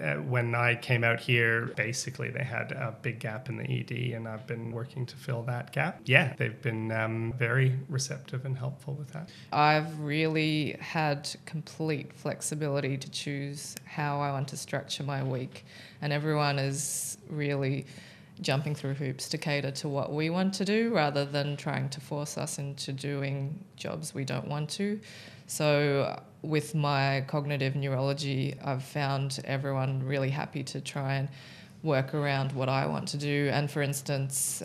uh, 0.00 0.14
when 0.16 0.54
I 0.54 0.76
came 0.76 1.04
out 1.04 1.20
here, 1.20 1.66
basically 1.76 2.30
they 2.30 2.44
had 2.44 2.72
a 2.72 2.94
big 3.02 3.20
gap 3.20 3.48
in 3.48 3.56
the 3.56 3.64
ED, 3.64 4.14
and 4.14 4.28
I've 4.28 4.46
been 4.46 4.72
working 4.72 5.06
to 5.06 5.16
fill 5.16 5.42
that 5.42 5.72
gap. 5.72 6.00
Yeah, 6.04 6.34
they've 6.36 6.60
been 6.62 6.90
um, 6.92 7.34
very 7.36 7.76
receptive 7.88 8.44
and 8.44 8.56
helpful 8.56 8.94
with 8.94 9.12
that. 9.12 9.28
I've 9.52 10.00
really 10.00 10.76
had 10.80 11.30
complete 11.46 12.12
flexibility 12.12 12.96
to 12.96 13.10
choose 13.10 13.76
how 13.84 14.20
I 14.20 14.30
want 14.32 14.48
to 14.48 14.56
structure 14.56 15.02
my 15.02 15.22
week, 15.22 15.64
and 16.02 16.12
everyone 16.12 16.58
is 16.58 17.18
really 17.40 17.86
jumping 18.40 18.74
through 18.74 18.94
hoops 18.94 19.28
to 19.28 19.38
cater 19.38 19.70
to 19.70 19.88
what 19.88 20.12
we 20.12 20.30
want 20.30 20.54
to 20.54 20.64
do 20.64 20.94
rather 20.94 21.24
than 21.24 21.56
trying 21.56 21.88
to 21.90 22.00
force 22.00 22.38
us 22.38 22.58
into 22.58 22.92
doing 22.92 23.58
jobs 23.76 24.14
we 24.14 24.24
don't 24.24 24.48
want 24.48 24.68
to. 24.70 25.00
So, 25.46 26.22
with 26.42 26.74
my 26.74 27.24
cognitive 27.26 27.74
neurology, 27.74 28.54
I've 28.64 28.84
found 28.84 29.40
everyone 29.44 30.06
really 30.06 30.30
happy 30.30 30.62
to 30.64 30.80
try 30.80 31.14
and 31.14 31.28
work 31.82 32.14
around 32.14 32.52
what 32.52 32.68
I 32.68 32.86
want 32.86 33.08
to 33.08 33.18
do. 33.18 33.50
And 33.52 33.70
for 33.70 33.82
instance, 33.82 34.62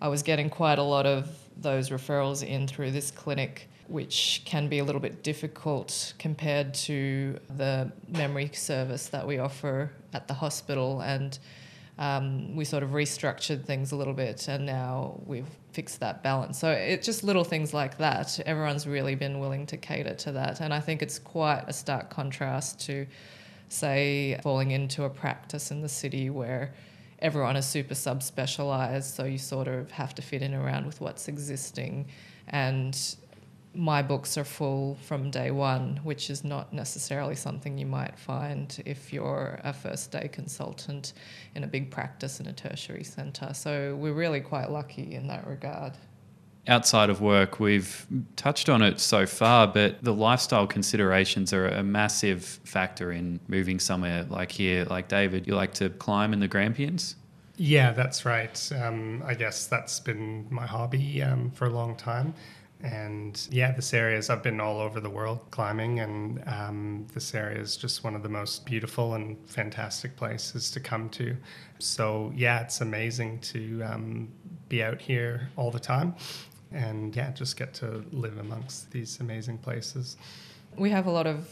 I 0.00 0.08
was 0.08 0.22
getting 0.22 0.50
quite 0.50 0.78
a 0.78 0.82
lot 0.82 1.06
of 1.06 1.28
those 1.56 1.90
referrals 1.90 2.46
in 2.46 2.68
through 2.68 2.90
this 2.90 3.10
clinic, 3.10 3.68
which 3.88 4.42
can 4.44 4.68
be 4.68 4.78
a 4.78 4.84
little 4.84 5.00
bit 5.00 5.22
difficult 5.22 6.12
compared 6.18 6.74
to 6.74 7.38
the 7.56 7.90
memory 8.08 8.50
service 8.52 9.08
that 9.08 9.26
we 9.26 9.38
offer 9.38 9.90
at 10.12 10.28
the 10.28 10.34
hospital. 10.34 11.00
And 11.00 11.38
um, 11.98 12.54
we 12.54 12.64
sort 12.64 12.82
of 12.82 12.90
restructured 12.90 13.64
things 13.64 13.92
a 13.92 13.96
little 13.96 14.12
bit 14.12 14.48
and 14.48 14.66
now 14.66 15.18
we've 15.24 15.48
fixed 15.72 16.00
that 16.00 16.22
balance. 16.22 16.58
So 16.58 16.70
it's 16.70 17.06
just 17.06 17.24
little 17.24 17.44
things 17.44 17.72
like 17.72 17.98
that. 17.98 18.38
Everyone's 18.44 18.86
really 18.86 19.14
been 19.14 19.40
willing 19.40 19.66
to 19.66 19.76
cater 19.76 20.14
to 20.14 20.32
that. 20.32 20.60
And 20.60 20.74
I 20.74 20.80
think 20.80 21.02
it's 21.02 21.18
quite 21.18 21.64
a 21.66 21.72
stark 21.72 22.10
contrast 22.10 22.80
to, 22.86 23.06
say, 23.68 24.38
falling 24.42 24.72
into 24.72 25.04
a 25.04 25.10
practice 25.10 25.70
in 25.70 25.80
the 25.80 25.88
city 25.88 26.28
where 26.30 26.74
everyone 27.20 27.56
is 27.56 27.66
super 27.66 27.94
subspecialized. 27.94 29.14
So 29.14 29.24
you 29.24 29.38
sort 29.38 29.68
of 29.68 29.90
have 29.90 30.14
to 30.16 30.22
fit 30.22 30.42
in 30.42 30.54
around 30.54 30.86
with 30.86 31.00
what's 31.00 31.28
existing. 31.28 32.06
And 32.48 32.98
my 33.76 34.02
books 34.02 34.38
are 34.38 34.44
full 34.44 34.96
from 35.02 35.30
day 35.30 35.50
one, 35.50 36.00
which 36.02 36.30
is 36.30 36.44
not 36.44 36.72
necessarily 36.72 37.34
something 37.34 37.76
you 37.76 37.86
might 37.86 38.18
find 38.18 38.82
if 38.86 39.12
you're 39.12 39.60
a 39.64 39.72
first 39.72 40.10
day 40.10 40.28
consultant 40.32 41.12
in 41.54 41.62
a 41.62 41.66
big 41.66 41.90
practice 41.90 42.40
in 42.40 42.46
a 42.46 42.52
tertiary 42.52 43.04
centre. 43.04 43.52
So 43.52 43.96
we're 43.96 44.14
really 44.14 44.40
quite 44.40 44.70
lucky 44.70 45.14
in 45.14 45.26
that 45.28 45.46
regard. 45.46 45.92
Outside 46.68 47.10
of 47.10 47.20
work, 47.20 47.60
we've 47.60 48.06
touched 48.34 48.68
on 48.68 48.82
it 48.82 48.98
so 48.98 49.24
far, 49.24 49.68
but 49.68 50.02
the 50.02 50.12
lifestyle 50.12 50.66
considerations 50.66 51.52
are 51.52 51.68
a 51.68 51.82
massive 51.82 52.44
factor 52.44 53.12
in 53.12 53.38
moving 53.46 53.78
somewhere 53.78 54.24
like 54.24 54.50
here. 54.50 54.84
Like 54.84 55.06
David, 55.06 55.46
you 55.46 55.54
like 55.54 55.74
to 55.74 55.90
climb 55.90 56.32
in 56.32 56.40
the 56.40 56.48
Grampians? 56.48 57.14
Yeah, 57.56 57.92
that's 57.92 58.24
right. 58.24 58.70
Um, 58.82 59.22
I 59.24 59.34
guess 59.34 59.66
that's 59.66 60.00
been 60.00 60.46
my 60.50 60.66
hobby 60.66 61.22
um, 61.22 61.50
for 61.52 61.66
a 61.66 61.70
long 61.70 61.94
time. 61.96 62.34
And 62.86 63.48
yeah, 63.50 63.72
this 63.72 63.92
area 63.92 64.16
is, 64.16 64.30
I've 64.30 64.44
been 64.44 64.60
all 64.60 64.78
over 64.78 65.00
the 65.00 65.10
world 65.10 65.40
climbing, 65.50 65.98
and 65.98 66.42
um, 66.46 67.06
this 67.12 67.34
area 67.34 67.60
is 67.60 67.76
just 67.76 68.04
one 68.04 68.14
of 68.14 68.22
the 68.22 68.28
most 68.28 68.64
beautiful 68.64 69.14
and 69.14 69.36
fantastic 69.48 70.14
places 70.14 70.70
to 70.70 70.80
come 70.80 71.08
to. 71.10 71.36
So 71.80 72.32
yeah, 72.36 72.60
it's 72.60 72.80
amazing 72.80 73.40
to 73.40 73.82
um, 73.82 74.28
be 74.68 74.84
out 74.84 75.00
here 75.00 75.50
all 75.56 75.72
the 75.72 75.80
time 75.80 76.14
and 76.72 77.14
yeah, 77.14 77.30
just 77.32 77.56
get 77.56 77.74
to 77.74 78.04
live 78.12 78.38
amongst 78.38 78.90
these 78.90 79.20
amazing 79.20 79.58
places. 79.58 80.16
We 80.76 80.90
have 80.90 81.06
a 81.06 81.10
lot 81.10 81.26
of 81.26 81.48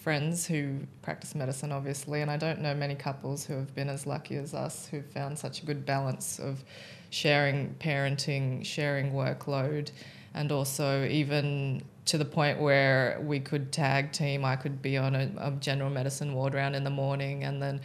friends 0.00 0.46
who 0.46 0.78
practice 1.02 1.34
medicine, 1.34 1.70
obviously, 1.70 2.22
and 2.22 2.30
I 2.30 2.36
don't 2.36 2.60
know 2.60 2.74
many 2.74 2.94
couples 2.94 3.44
who 3.44 3.54
have 3.54 3.74
been 3.74 3.88
as 3.88 4.06
lucky 4.06 4.36
as 4.36 4.54
us 4.54 4.86
who've 4.86 5.06
found 5.06 5.38
such 5.38 5.62
a 5.62 5.66
good 5.66 5.84
balance 5.84 6.38
of 6.38 6.64
sharing 7.10 7.74
parenting, 7.78 8.64
sharing 8.64 9.12
workload 9.12 9.90
and 10.34 10.50
also 10.52 11.04
even 11.06 11.82
to 12.04 12.18
the 12.18 12.24
point 12.24 12.60
where 12.60 13.20
we 13.22 13.38
could 13.40 13.72
tag 13.72 14.12
team. 14.12 14.44
I 14.44 14.56
could 14.56 14.82
be 14.82 14.96
on 14.96 15.14
a, 15.14 15.30
a 15.38 15.50
general 15.52 15.90
medicine 15.90 16.34
ward 16.34 16.54
round 16.54 16.74
in 16.74 16.84
the 16.84 16.90
morning, 16.90 17.44
and 17.44 17.62
then 17.62 17.80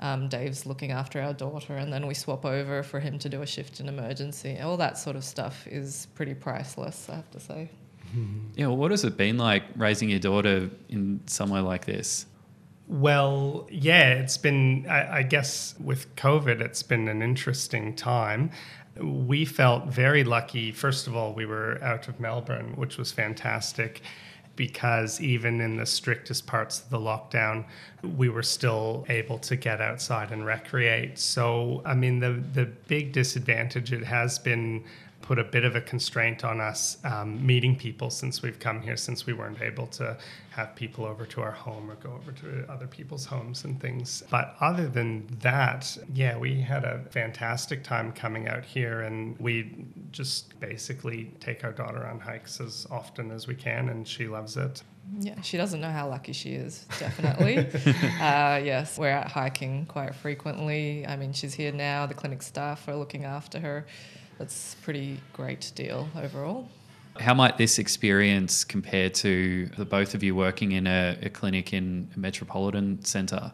um, 0.00 0.28
Dave's 0.28 0.66
looking 0.66 0.92
after 0.92 1.20
our 1.20 1.32
daughter, 1.32 1.76
and 1.76 1.92
then 1.92 2.06
we 2.06 2.14
swap 2.14 2.44
over 2.44 2.82
for 2.82 3.00
him 3.00 3.18
to 3.18 3.28
do 3.28 3.42
a 3.42 3.46
shift 3.46 3.80
in 3.80 3.88
emergency. 3.88 4.58
All 4.60 4.76
that 4.76 4.98
sort 4.98 5.16
of 5.16 5.24
stuff 5.24 5.66
is 5.66 6.06
pretty 6.14 6.34
priceless, 6.34 7.08
I 7.08 7.16
have 7.16 7.30
to 7.32 7.40
say. 7.40 7.70
Yeah, 8.54 8.68
well, 8.68 8.76
what 8.76 8.92
has 8.92 9.04
it 9.04 9.16
been 9.18 9.36
like 9.36 9.64
raising 9.74 10.08
your 10.08 10.20
daughter 10.20 10.70
in 10.88 11.20
somewhere 11.26 11.60
like 11.60 11.84
this? 11.84 12.24
Well, 12.88 13.66
yeah, 13.68 14.10
it's 14.12 14.38
been, 14.38 14.86
I, 14.88 15.18
I, 15.18 15.22
guess, 15.24 15.74
with 15.78 16.14
COVID, 16.14 16.60
it's 16.60 16.84
been 16.84 17.08
an 17.08 17.20
interesting 17.20 17.94
time 17.94 18.52
we 19.00 19.44
felt 19.44 19.86
very 19.86 20.24
lucky. 20.24 20.72
First 20.72 21.06
of 21.06 21.16
all, 21.16 21.32
we 21.32 21.46
were 21.46 21.82
out 21.82 22.08
of 22.08 22.18
Melbourne, 22.20 22.74
which 22.76 22.98
was 22.98 23.12
fantastic 23.12 24.02
because 24.56 25.20
even 25.20 25.60
in 25.60 25.76
the 25.76 25.84
strictest 25.84 26.46
parts 26.46 26.80
of 26.80 26.88
the 26.88 26.98
lockdown, 26.98 27.64
we 28.16 28.28
were 28.28 28.42
still 28.42 29.04
able 29.08 29.38
to 29.38 29.54
get 29.54 29.80
outside 29.80 30.32
and 30.32 30.46
recreate. 30.46 31.18
So, 31.18 31.82
I 31.84 31.94
mean, 31.94 32.20
the, 32.20 32.42
the 32.54 32.64
big 32.64 33.12
disadvantage 33.12 33.92
it 33.92 34.04
has 34.04 34.38
been 34.38 34.82
put 35.20 35.38
a 35.38 35.44
bit 35.44 35.64
of 35.64 35.76
a 35.76 35.80
constraint 35.80 36.44
on 36.44 36.60
us 36.60 36.98
um, 37.04 37.44
meeting 37.44 37.76
people 37.76 38.10
since 38.10 38.42
we've 38.42 38.58
come 38.58 38.80
here, 38.80 38.96
since 38.96 39.26
we 39.26 39.32
weren't 39.32 39.60
able 39.60 39.86
to 39.88 40.16
have 40.56 40.74
people 40.74 41.04
over 41.04 41.26
to 41.26 41.42
our 41.42 41.52
home 41.52 41.90
or 41.90 41.96
go 41.96 42.12
over 42.12 42.32
to 42.32 42.64
other 42.70 42.86
people's 42.86 43.26
homes 43.26 43.64
and 43.64 43.80
things. 43.80 44.22
But 44.30 44.56
other 44.60 44.88
than 44.88 45.26
that, 45.40 45.96
yeah, 46.12 46.36
we 46.36 46.60
had 46.60 46.84
a 46.84 47.04
fantastic 47.10 47.84
time 47.84 48.10
coming 48.12 48.48
out 48.48 48.64
here, 48.64 49.02
and 49.02 49.38
we 49.38 49.86
just 50.12 50.58
basically 50.58 51.32
take 51.40 51.62
our 51.62 51.72
daughter 51.72 52.06
on 52.06 52.18
hikes 52.20 52.60
as 52.60 52.86
often 52.90 53.30
as 53.30 53.46
we 53.46 53.54
can, 53.54 53.90
and 53.90 54.08
she 54.08 54.26
loves 54.26 54.56
it. 54.56 54.82
Yeah, 55.20 55.40
she 55.42 55.56
doesn't 55.56 55.80
know 55.80 55.90
how 55.90 56.08
lucky 56.08 56.32
she 56.32 56.54
is, 56.54 56.86
definitely. 56.98 57.58
uh, 58.20 58.58
yes, 58.64 58.98
we're 58.98 59.10
out 59.10 59.30
hiking 59.30 59.86
quite 59.86 60.14
frequently. 60.14 61.06
I 61.06 61.16
mean, 61.16 61.32
she's 61.32 61.54
here 61.54 61.70
now, 61.70 62.06
the 62.06 62.14
clinic 62.14 62.42
staff 62.42 62.88
are 62.88 62.96
looking 62.96 63.24
after 63.24 63.60
her 63.60 63.86
that's 64.38 64.74
a 64.74 64.76
pretty 64.84 65.20
great 65.32 65.72
deal 65.74 66.08
overall. 66.16 66.68
How 67.20 67.34
might 67.34 67.56
this 67.56 67.78
experience 67.78 68.64
compare 68.64 69.10
to 69.10 69.66
the 69.76 69.84
both 69.84 70.14
of 70.14 70.22
you 70.22 70.34
working 70.34 70.72
in 70.72 70.86
a, 70.86 71.18
a 71.22 71.30
clinic 71.30 71.72
in 71.72 72.10
a 72.14 72.18
metropolitan 72.18 73.04
centre? 73.04 73.52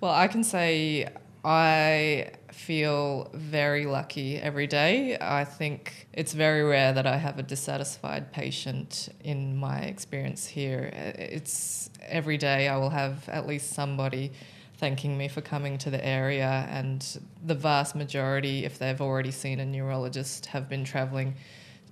Well, 0.00 0.12
I 0.12 0.28
can 0.28 0.44
say 0.44 1.08
I 1.44 2.30
feel 2.52 3.30
very 3.34 3.84
lucky 3.84 4.38
every 4.38 4.66
day. 4.66 5.18
I 5.20 5.44
think 5.44 6.08
it's 6.12 6.32
very 6.32 6.62
rare 6.62 6.92
that 6.94 7.06
I 7.06 7.18
have 7.18 7.38
a 7.38 7.42
dissatisfied 7.42 8.32
patient 8.32 9.10
in 9.22 9.56
my 9.56 9.80
experience 9.80 10.46
here. 10.46 10.90
It's 10.94 11.90
every 12.00 12.38
day 12.38 12.68
I 12.68 12.76
will 12.78 12.90
have 12.90 13.28
at 13.28 13.46
least 13.46 13.72
somebody 13.72 14.32
thanking 14.78 15.16
me 15.18 15.28
for 15.28 15.42
coming 15.42 15.76
to 15.78 15.90
the 15.90 16.04
area. 16.04 16.66
And 16.70 17.06
the 17.44 17.54
vast 17.54 17.94
majority, 17.94 18.64
if 18.64 18.78
they've 18.78 19.00
already 19.00 19.30
seen 19.30 19.60
a 19.60 19.66
neurologist, 19.66 20.46
have 20.46 20.68
been 20.68 20.84
travelling 20.84 21.34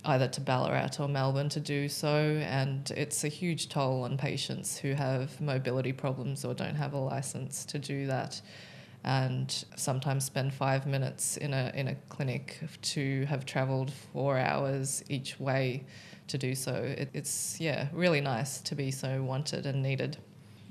either 0.05 0.29
to 0.29 0.41
Ballarat 0.41 0.99
or 0.99 1.09
Melbourne 1.09 1.49
to 1.51 1.61
do 1.61 1.89
so. 1.89 2.41
And 2.43 2.91
it's 2.97 3.25
a 3.25 3.29
huge 3.29 3.69
toll 3.69 4.05
on 4.05 4.17
patients 4.17 4.79
who 4.79 4.95
have 4.95 5.41
mobility 5.41 5.93
problems 5.93 6.45
or 6.45 6.55
don't 6.55 6.75
have 6.75 6.93
a 6.93 6.99
license 6.99 7.65
to 7.67 7.79
do 7.79 8.07
that. 8.07 8.41
And 9.05 9.65
sometimes 9.77 10.25
spend 10.25 10.55
five 10.55 10.87
minutes 10.87 11.37
in 11.37 11.53
a 11.53 11.73
in 11.75 11.89
a 11.89 11.97
clinic 12.09 12.61
to 12.83 13.25
have 13.25 13.45
travelled 13.45 13.93
four 14.13 14.39
hours 14.39 15.03
each 15.09 15.41
way 15.41 15.85
to 16.29 16.39
do 16.39 16.55
so. 16.55 16.73
It, 16.73 17.11
it's 17.13 17.59
yeah, 17.61 17.89
really 17.93 18.21
nice 18.21 18.61
to 18.61 18.77
be 18.77 18.93
so 18.93 19.23
wanted 19.23 19.67
and 19.67 19.83
needed. 19.83 20.19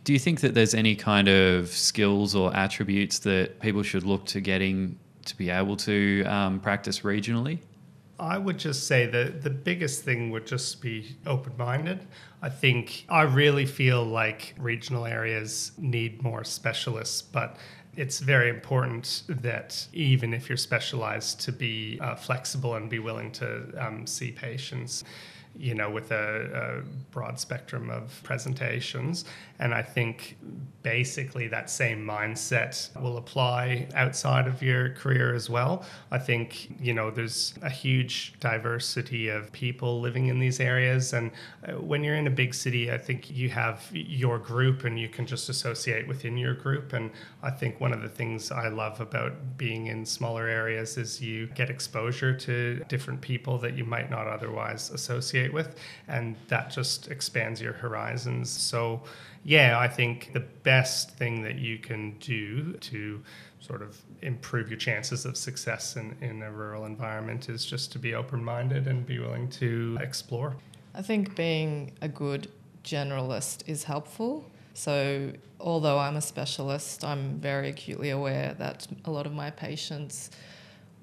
Do 0.05 0.13
you 0.13 0.19
think 0.19 0.39
that 0.39 0.53
there's 0.53 0.73
any 0.73 0.95
kind 0.95 1.27
of 1.27 1.67
skills 1.67 2.33
or 2.33 2.55
attributes 2.55 3.19
that 3.19 3.59
people 3.59 3.83
should 3.83 4.03
look 4.03 4.25
to 4.27 4.39
getting 4.39 4.97
to 5.25 5.37
be 5.37 5.49
able 5.49 5.77
to 5.77 6.23
um, 6.23 6.59
practice 6.59 7.01
regionally? 7.01 7.59
I 8.21 8.37
would 8.37 8.59
just 8.59 8.85
say 8.85 9.07
that 9.07 9.41
the 9.41 9.49
biggest 9.49 10.03
thing 10.03 10.29
would 10.29 10.45
just 10.45 10.79
be 10.79 11.17
open 11.25 11.53
minded. 11.57 12.05
I 12.43 12.49
think 12.49 13.05
I 13.09 13.23
really 13.23 13.65
feel 13.65 14.05
like 14.05 14.53
regional 14.59 15.07
areas 15.07 15.71
need 15.79 16.21
more 16.21 16.43
specialists, 16.43 17.23
but 17.23 17.57
it's 17.97 18.19
very 18.19 18.49
important 18.49 19.23
that 19.27 19.87
even 19.91 20.35
if 20.35 20.49
you're 20.49 20.57
specialized, 20.57 21.41
to 21.41 21.51
be 21.51 21.99
uh, 21.99 22.13
flexible 22.15 22.75
and 22.75 22.91
be 22.91 22.99
willing 22.99 23.31
to 23.31 23.63
um, 23.79 24.05
see 24.05 24.31
patients 24.31 25.03
you 25.57 25.75
know, 25.75 25.89
with 25.89 26.11
a, 26.11 26.81
a, 26.81 27.11
broad 27.11 27.37
spectrum 27.39 27.89
of 27.89 28.21
presentations. 28.23 29.25
And 29.61 29.73
I 29.73 29.81
think 29.81 30.37
basically 30.83 31.47
that 31.47 31.69
same 31.69 32.03
mindset 32.03 32.89
will 32.99 33.17
apply 33.17 33.87
outside 33.93 34.47
of 34.47 34.63
your 34.63 34.89
career 34.89 35.35
as 35.35 35.47
well. 35.47 35.85
I 36.09 36.17
think, 36.17 36.75
you 36.81 36.93
know, 36.93 37.11
there's 37.11 37.53
a 37.61 37.69
huge 37.69 38.33
diversity 38.39 39.29
of 39.29 39.51
people 39.51 40.01
living 40.01 40.27
in 40.27 40.39
these 40.39 40.59
areas. 40.59 41.13
And 41.13 41.29
uh, 41.67 41.73
when 41.73 42.03
you're 42.03 42.15
in 42.15 42.25
a 42.25 42.31
big 42.31 42.55
city, 42.55 42.91
I 42.91 42.97
think 42.97 43.29
you 43.29 43.49
have 43.49 43.87
your 43.93 44.39
group 44.39 44.83
and 44.83 44.99
you 44.99 45.07
can 45.07 45.27
just 45.27 45.49
associate 45.49 46.07
within 46.07 46.35
your 46.37 46.55
group. 46.55 46.93
And 46.93 47.11
I 47.43 47.51
think 47.51 47.79
one 47.79 47.93
of 47.93 48.01
the 48.01 48.09
things 48.09 48.51
I 48.51 48.69
love 48.69 48.99
about 48.99 49.57
being 49.57 49.87
in 49.87 50.03
smaller 50.03 50.47
areas 50.47 50.97
is 50.97 51.21
you 51.21 51.45
get 51.53 51.69
exposure 51.69 52.33
to 52.35 52.83
different 52.89 53.21
people 53.21 53.59
that 53.59 53.77
you 53.77 53.85
might 53.85 54.09
not 54.09 54.27
otherwise 54.27 54.89
associate 54.89 55.21
associate 55.21 55.53
with, 55.53 55.75
and 56.07 56.35
that 56.47 56.71
just 56.71 57.09
expands 57.09 57.61
your 57.61 57.73
horizons. 57.73 58.49
So, 58.49 59.01
yeah, 59.43 59.79
I 59.79 59.87
think 59.87 60.33
the 60.33 60.39
best 60.39 61.11
thing 61.11 61.43
that 61.43 61.55
you 61.55 61.79
can 61.79 62.17
do 62.19 62.73
to 62.73 63.21
sort 63.59 63.81
of 63.81 63.99
improve 64.21 64.69
your 64.69 64.77
chances 64.77 65.25
of 65.25 65.37
success 65.37 65.95
in, 65.95 66.15
in 66.21 66.41
a 66.43 66.51
rural 66.51 66.85
environment 66.85 67.49
is 67.49 67.65
just 67.65 67.91
to 67.93 67.99
be 67.99 68.13
open 68.13 68.43
minded 68.43 68.87
and 68.87 69.05
be 69.05 69.19
willing 69.19 69.49
to 69.49 69.97
explore. 70.01 70.55
I 70.93 71.01
think 71.01 71.35
being 71.35 71.93
a 72.01 72.07
good 72.07 72.51
generalist 72.83 73.63
is 73.67 73.83
helpful. 73.83 74.49
So, 74.73 75.33
although 75.59 75.99
I'm 75.99 76.15
a 76.15 76.21
specialist, 76.21 77.03
I'm 77.03 77.39
very 77.39 77.69
acutely 77.69 78.09
aware 78.09 78.55
that 78.57 78.87
a 79.05 79.11
lot 79.11 79.25
of 79.25 79.33
my 79.33 79.51
patients 79.51 80.31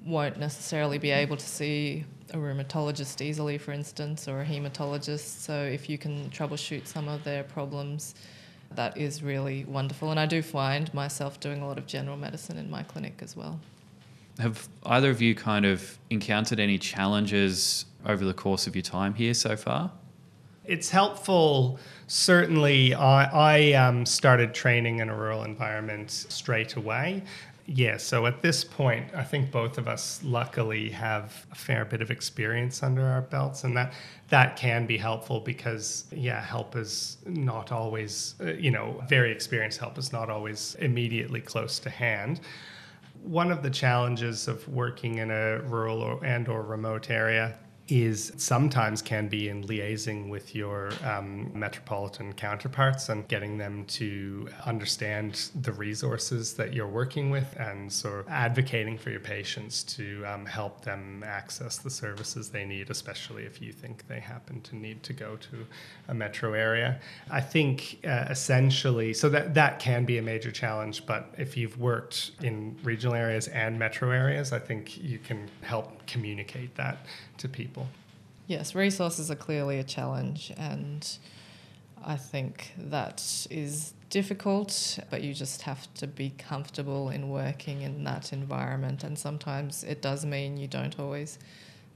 won't 0.04 0.38
necessarily 0.38 0.98
be 0.98 1.10
able 1.10 1.36
to 1.36 1.46
see 1.46 2.04
a 2.32 2.36
rheumatologist 2.36 3.20
easily, 3.20 3.58
for 3.58 3.72
instance, 3.72 4.28
or 4.28 4.42
a 4.42 4.44
hematologist. 4.44 5.40
So, 5.40 5.62
if 5.64 5.88
you 5.88 5.98
can 5.98 6.30
troubleshoot 6.30 6.86
some 6.86 7.08
of 7.08 7.24
their 7.24 7.44
problems, 7.44 8.14
that 8.74 8.96
is 8.96 9.22
really 9.22 9.64
wonderful. 9.64 10.10
And 10.10 10.20
I 10.20 10.26
do 10.26 10.42
find 10.42 10.92
myself 10.92 11.40
doing 11.40 11.62
a 11.62 11.66
lot 11.66 11.78
of 11.78 11.86
general 11.86 12.16
medicine 12.16 12.58
in 12.58 12.70
my 12.70 12.82
clinic 12.82 13.20
as 13.22 13.36
well. 13.36 13.58
Have 14.38 14.68
either 14.86 15.10
of 15.10 15.20
you 15.20 15.34
kind 15.34 15.66
of 15.66 15.98
encountered 16.10 16.60
any 16.60 16.78
challenges 16.78 17.86
over 18.06 18.24
the 18.24 18.34
course 18.34 18.66
of 18.66 18.76
your 18.76 18.82
time 18.82 19.14
here 19.14 19.34
so 19.34 19.56
far? 19.56 19.90
It's 20.64 20.90
helpful. 20.90 21.78
Certainly, 22.08 22.94
I, 22.94 23.24
I 23.24 23.72
um, 23.72 24.04
started 24.04 24.54
training 24.54 24.98
in 25.00 25.08
a 25.08 25.16
rural 25.16 25.44
environment 25.44 26.10
straight 26.10 26.76
away. 26.76 27.22
Yeah, 27.70 27.98
so 27.98 28.24
at 28.24 28.40
this 28.40 28.64
point, 28.64 29.14
I 29.14 29.22
think 29.22 29.50
both 29.50 29.76
of 29.76 29.88
us 29.88 30.22
luckily 30.24 30.88
have 30.88 31.46
a 31.52 31.54
fair 31.54 31.84
bit 31.84 32.00
of 32.00 32.10
experience 32.10 32.82
under 32.82 33.04
our 33.04 33.20
belts, 33.20 33.64
and 33.64 33.76
that 33.76 33.92
that 34.30 34.56
can 34.56 34.86
be 34.86 34.96
helpful 34.96 35.40
because 35.40 36.06
yeah, 36.10 36.40
help 36.40 36.76
is 36.76 37.18
not 37.26 37.70
always, 37.70 38.36
uh, 38.40 38.52
you 38.52 38.70
know, 38.70 39.04
very 39.06 39.30
experienced 39.30 39.78
help 39.78 39.98
is 39.98 40.14
not 40.14 40.30
always 40.30 40.76
immediately 40.76 41.42
close 41.42 41.78
to 41.80 41.90
hand. 41.90 42.40
One 43.22 43.52
of 43.52 43.62
the 43.62 43.70
challenges 43.70 44.48
of 44.48 44.66
working 44.66 45.18
in 45.18 45.30
a 45.30 45.58
rural 45.58 46.00
or, 46.00 46.24
and 46.24 46.48
or 46.48 46.62
remote 46.62 47.10
area 47.10 47.58
is 47.88 48.32
sometimes 48.36 49.00
can 49.00 49.28
be 49.28 49.48
in 49.48 49.64
liaising 49.64 50.28
with 50.28 50.54
your 50.54 50.90
um, 51.04 51.50
metropolitan 51.54 52.32
counterparts 52.34 53.08
and 53.08 53.26
getting 53.28 53.56
them 53.56 53.84
to 53.86 54.46
understand 54.66 55.50
the 55.62 55.72
resources 55.72 56.52
that 56.54 56.74
you're 56.74 56.86
working 56.86 57.30
with 57.30 57.56
and 57.58 57.90
sort 57.90 58.20
of 58.20 58.28
advocating 58.28 58.98
for 58.98 59.10
your 59.10 59.20
patients 59.20 59.82
to 59.82 60.22
um, 60.26 60.44
help 60.44 60.82
them 60.82 61.24
access 61.26 61.78
the 61.78 61.88
services 61.88 62.50
they 62.50 62.64
need, 62.64 62.90
especially 62.90 63.44
if 63.44 63.62
you 63.62 63.72
think 63.72 64.06
they 64.06 64.20
happen 64.20 64.60
to 64.60 64.76
need 64.76 65.02
to 65.02 65.14
go 65.14 65.36
to 65.36 65.66
a 66.08 66.14
metro 66.14 66.52
area. 66.52 67.00
I 67.30 67.40
think 67.40 68.00
uh, 68.04 68.26
essentially, 68.28 69.14
so 69.14 69.30
that, 69.30 69.54
that 69.54 69.78
can 69.78 70.04
be 70.04 70.18
a 70.18 70.22
major 70.22 70.52
challenge, 70.52 71.06
but 71.06 71.34
if 71.38 71.56
you've 71.56 71.78
worked 71.78 72.32
in 72.42 72.76
regional 72.82 73.14
areas 73.14 73.48
and 73.48 73.78
metro 73.78 74.10
areas, 74.10 74.52
I 74.52 74.58
think 74.58 75.02
you 75.02 75.18
can 75.18 75.48
help 75.62 76.06
communicate 76.06 76.74
that 76.74 76.98
to 77.38 77.48
people. 77.48 77.88
Yes, 78.46 78.74
resources 78.74 79.30
are 79.30 79.36
clearly 79.36 79.78
a 79.78 79.84
challenge, 79.84 80.52
and 80.56 81.06
I 82.04 82.16
think 82.16 82.72
that 82.78 83.46
is 83.50 83.92
difficult, 84.10 84.98
but 85.10 85.22
you 85.22 85.34
just 85.34 85.62
have 85.62 85.92
to 85.94 86.06
be 86.06 86.30
comfortable 86.38 87.10
in 87.10 87.28
working 87.28 87.82
in 87.82 88.04
that 88.04 88.32
environment. 88.32 89.04
And 89.04 89.18
sometimes 89.18 89.84
it 89.84 90.00
does 90.00 90.24
mean 90.24 90.56
you 90.56 90.68
don't 90.68 90.98
always 90.98 91.38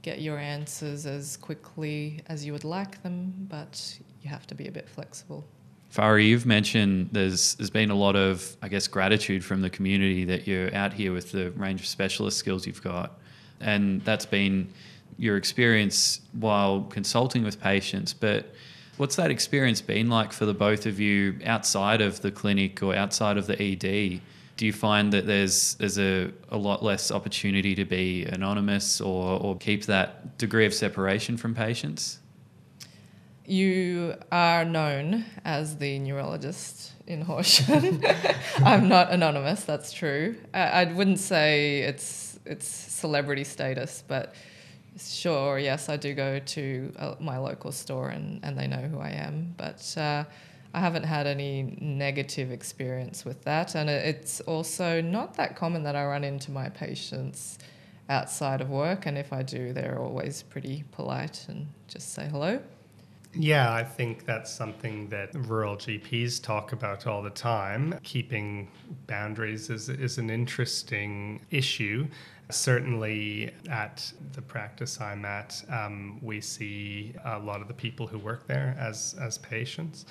get 0.03 0.21
your 0.21 0.37
answers 0.37 1.05
as 1.05 1.37
quickly 1.37 2.21
as 2.27 2.45
you 2.45 2.53
would 2.53 2.65
like 2.65 3.01
them, 3.03 3.33
but 3.49 3.97
you 4.21 4.29
have 4.29 4.45
to 4.47 4.55
be 4.55 4.67
a 4.67 4.71
bit 4.71 4.87
flexible. 4.87 5.45
Fari, 5.93 6.27
you've 6.27 6.45
mentioned 6.45 7.09
there's 7.11 7.53
there's 7.55 7.69
been 7.69 7.91
a 7.91 7.95
lot 7.95 8.15
of, 8.15 8.57
I 8.63 8.67
guess, 8.67 8.87
gratitude 8.87 9.45
from 9.45 9.61
the 9.61 9.69
community 9.69 10.25
that 10.25 10.47
you're 10.47 10.73
out 10.73 10.91
here 10.91 11.13
with 11.13 11.31
the 11.31 11.51
range 11.51 11.81
of 11.81 11.87
specialist 11.87 12.37
skills 12.37 12.65
you've 12.65 12.81
got, 12.83 13.19
and 13.59 14.01
that's 14.01 14.25
been 14.25 14.69
your 15.17 15.37
experience 15.37 16.21
while 16.33 16.81
consulting 16.83 17.43
with 17.43 17.59
patients, 17.59 18.13
but 18.13 18.53
what's 18.97 19.15
that 19.15 19.31
experience 19.31 19.81
been 19.81 20.09
like 20.09 20.31
for 20.31 20.45
the 20.45 20.53
both 20.53 20.85
of 20.85 20.99
you 20.99 21.37
outside 21.45 22.01
of 22.01 22.21
the 22.21 22.31
clinic 22.31 22.81
or 22.83 22.95
outside 22.95 23.37
of 23.37 23.47
the 23.47 23.61
ED? 23.61 24.21
Do 24.55 24.65
you 24.67 24.73
find 24.73 25.11
that 25.13 25.25
there's 25.25 25.75
there's 25.75 25.97
a, 25.97 26.31
a 26.49 26.57
lot 26.57 26.83
less 26.83 27.11
opportunity 27.11 27.73
to 27.75 27.85
be 27.85 28.25
anonymous 28.25 29.01
or, 29.01 29.39
or 29.39 29.57
keep 29.57 29.85
that 29.85 30.37
degree 30.37 30.65
of 30.65 30.73
separation 30.73 31.37
from 31.37 31.55
patients? 31.55 32.19
You 33.45 34.15
are 34.31 34.63
known 34.63 35.25
as 35.43 35.77
the 35.77 35.99
neurologist 35.99 36.93
in 37.07 37.21
Horsham. 37.21 38.01
I'm 38.63 38.87
not 38.87 39.11
anonymous, 39.11 39.65
that's 39.65 39.91
true. 39.91 40.37
I, 40.53 40.59
I 40.59 40.83
wouldn't 40.85 41.19
say 41.19 41.79
it's 41.79 42.39
it's 42.45 42.67
celebrity 42.67 43.43
status, 43.43 44.03
but 44.07 44.35
Sure, 44.99 45.57
yes, 45.57 45.89
I 45.89 45.97
do 45.97 46.13
go 46.13 46.39
to 46.39 46.93
uh, 46.97 47.15
my 47.19 47.37
local 47.37 47.71
store 47.71 48.09
and, 48.09 48.39
and 48.43 48.57
they 48.57 48.67
know 48.67 48.81
who 48.81 48.99
I 48.99 49.09
am, 49.09 49.53
but 49.57 49.93
uh, 49.97 50.23
I 50.73 50.79
haven't 50.79 51.03
had 51.03 51.25
any 51.25 51.77
negative 51.81 52.51
experience 52.51 53.25
with 53.25 53.43
that. 53.43 53.75
And 53.75 53.89
it's 53.89 54.39
also 54.41 55.01
not 55.01 55.35
that 55.35 55.55
common 55.55 55.83
that 55.83 55.95
I 55.95 56.05
run 56.05 56.23
into 56.23 56.51
my 56.51 56.69
patients 56.69 57.57
outside 58.09 58.61
of 58.61 58.69
work, 58.69 59.05
and 59.05 59.17
if 59.17 59.33
I 59.33 59.43
do, 59.43 59.73
they're 59.73 59.99
always 59.99 60.43
pretty 60.43 60.83
polite 60.91 61.45
and 61.47 61.67
just 61.87 62.13
say 62.13 62.27
hello. 62.27 62.61
Yeah, 63.35 63.73
I 63.73 63.83
think 63.83 64.25
that's 64.25 64.51
something 64.53 65.09
that 65.09 65.33
rural 65.33 65.75
GPs 65.75 66.41
talk 66.41 66.71
about 66.71 67.07
all 67.07 67.23
the 67.23 67.31
time. 67.31 67.97
Keeping 68.03 68.69
boundaries 69.07 69.71
is, 69.71 69.89
is 69.89 70.19
an 70.19 70.29
interesting 70.29 71.41
issue. 71.49 72.07
Certainly, 72.49 73.53
at 73.69 74.11
the 74.33 74.41
practice 74.41 74.99
I'm 74.99 75.25
at, 75.25 75.63
um, 75.69 76.19
we 76.21 76.41
see 76.41 77.15
a 77.23 77.39
lot 77.39 77.61
of 77.61 77.67
the 77.67 77.73
people 77.73 78.05
who 78.05 78.19
work 78.19 78.47
there 78.47 78.75
as, 78.79 79.15
as 79.19 79.37
patients. 79.37 80.05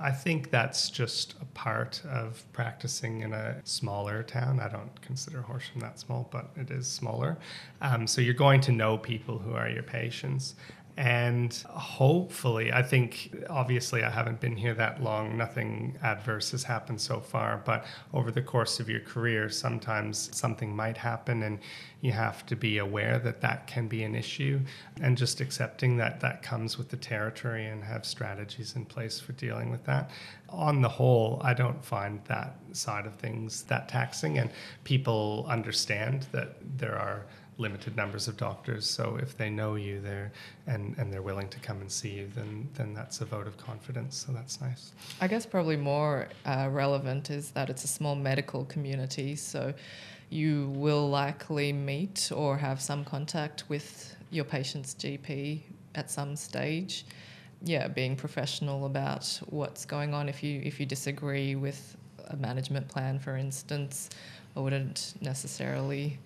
I 0.00 0.10
think 0.10 0.50
that's 0.50 0.90
just 0.90 1.34
a 1.40 1.44
part 1.46 2.02
of 2.10 2.44
practicing 2.52 3.22
in 3.22 3.32
a 3.32 3.56
smaller 3.64 4.22
town. 4.22 4.60
I 4.60 4.68
don't 4.68 5.00
consider 5.00 5.40
Horsham 5.40 5.80
that 5.80 5.98
small, 5.98 6.28
but 6.30 6.50
it 6.56 6.70
is 6.70 6.86
smaller. 6.86 7.38
Um, 7.80 8.06
so 8.06 8.20
you're 8.20 8.34
going 8.34 8.60
to 8.62 8.72
know 8.72 8.98
people 8.98 9.38
who 9.38 9.54
are 9.54 9.68
your 9.68 9.82
patients. 9.82 10.54
And 10.98 11.54
hopefully, 11.68 12.72
I 12.72 12.82
think 12.82 13.44
obviously 13.48 14.02
I 14.02 14.10
haven't 14.10 14.40
been 14.40 14.56
here 14.56 14.74
that 14.74 15.00
long, 15.00 15.36
nothing 15.36 15.96
adverse 16.02 16.50
has 16.50 16.64
happened 16.64 17.00
so 17.00 17.20
far, 17.20 17.62
but 17.64 17.84
over 18.12 18.32
the 18.32 18.42
course 18.42 18.80
of 18.80 18.88
your 18.88 18.98
career, 18.98 19.48
sometimes 19.48 20.28
something 20.36 20.74
might 20.74 20.96
happen 20.96 21.44
and 21.44 21.60
you 22.00 22.10
have 22.10 22.44
to 22.46 22.56
be 22.56 22.78
aware 22.78 23.20
that 23.20 23.40
that 23.42 23.68
can 23.68 23.86
be 23.86 24.02
an 24.02 24.16
issue 24.16 24.58
and 25.00 25.16
just 25.16 25.40
accepting 25.40 25.98
that 25.98 26.18
that 26.18 26.42
comes 26.42 26.76
with 26.76 26.88
the 26.88 26.96
territory 26.96 27.66
and 27.66 27.84
have 27.84 28.04
strategies 28.04 28.74
in 28.74 28.84
place 28.84 29.20
for 29.20 29.30
dealing 29.34 29.70
with 29.70 29.84
that. 29.84 30.10
On 30.48 30.82
the 30.82 30.88
whole, 30.88 31.40
I 31.44 31.54
don't 31.54 31.84
find 31.84 32.20
that 32.24 32.56
side 32.72 33.06
of 33.06 33.14
things 33.14 33.62
that 33.64 33.88
taxing, 33.88 34.38
and 34.38 34.50
people 34.82 35.46
understand 35.48 36.26
that 36.32 36.56
there 36.76 36.98
are 36.98 37.24
limited 37.58 37.96
numbers 37.96 38.28
of 38.28 38.36
doctors. 38.36 38.88
So 38.88 39.18
if 39.20 39.36
they 39.36 39.50
know 39.50 39.74
you 39.74 40.00
there 40.00 40.32
and, 40.66 40.94
and 40.96 41.12
they're 41.12 41.22
willing 41.22 41.48
to 41.48 41.58
come 41.58 41.80
and 41.80 41.90
see 41.90 42.10
you, 42.10 42.30
then 42.34 42.68
then 42.74 42.94
that's 42.94 43.20
a 43.20 43.24
vote 43.24 43.46
of 43.46 43.58
confidence. 43.58 44.24
So 44.26 44.32
that's 44.32 44.60
nice. 44.60 44.92
I 45.20 45.26
guess 45.26 45.44
probably 45.44 45.76
more 45.76 46.28
uh, 46.46 46.68
relevant 46.70 47.30
is 47.30 47.50
that 47.50 47.68
it's 47.68 47.84
a 47.84 47.88
small 47.88 48.14
medical 48.14 48.64
community. 48.64 49.34
So 49.36 49.74
you 50.30 50.70
will 50.76 51.08
likely 51.08 51.72
meet 51.72 52.30
or 52.34 52.56
have 52.56 52.80
some 52.80 53.04
contact 53.04 53.64
with 53.68 54.14
your 54.30 54.44
patient's 54.44 54.94
GP 54.94 55.60
at 55.94 56.10
some 56.10 56.36
stage. 56.36 57.06
Yeah, 57.62 57.88
being 57.88 58.14
professional 58.14 58.86
about 58.86 59.26
what's 59.50 59.84
going 59.84 60.14
on. 60.14 60.28
If 60.28 60.44
you 60.44 60.60
if 60.64 60.78
you 60.78 60.86
disagree 60.86 61.56
with 61.56 61.96
a 62.28 62.36
management 62.36 62.86
plan, 62.86 63.18
for 63.18 63.36
instance, 63.36 64.10
I 64.56 64.60
wouldn't 64.60 65.14
necessarily 65.20 66.18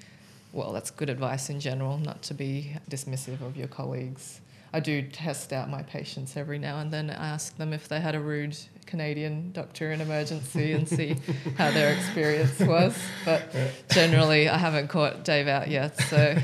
well, 0.52 0.72
that's 0.72 0.90
good 0.90 1.08
advice 1.08 1.48
in 1.50 1.60
general, 1.60 1.98
not 1.98 2.22
to 2.22 2.34
be 2.34 2.76
dismissive 2.90 3.40
of 3.40 3.56
your 3.56 3.68
colleagues. 3.68 4.40
I 4.74 4.80
do 4.80 5.02
test 5.02 5.52
out 5.52 5.68
my 5.68 5.82
patients 5.82 6.34
every 6.36 6.58
now 6.58 6.78
and 6.78 6.90
then, 6.90 7.10
I 7.10 7.28
ask 7.28 7.56
them 7.56 7.74
if 7.74 7.88
they 7.88 8.00
had 8.00 8.14
a 8.14 8.20
rude 8.20 8.56
Canadian 8.86 9.52
doctor 9.52 9.92
in 9.92 10.00
emergency 10.00 10.72
and 10.72 10.88
see 10.88 11.16
how 11.58 11.70
their 11.70 11.92
experience 11.94 12.58
was. 12.60 12.96
But 13.24 13.54
generally, 13.90 14.48
I 14.48 14.56
haven't 14.56 14.88
caught 14.88 15.24
Dave 15.24 15.46
out 15.46 15.68
yet, 15.68 15.98
so. 16.00 16.34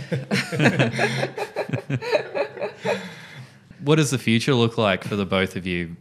what 3.82 3.96
does 3.96 4.10
the 4.10 4.18
future 4.18 4.54
look 4.54 4.76
like 4.76 5.04
for 5.04 5.16
the 5.16 5.26
both 5.26 5.56
of 5.56 5.66
you? 5.66 5.96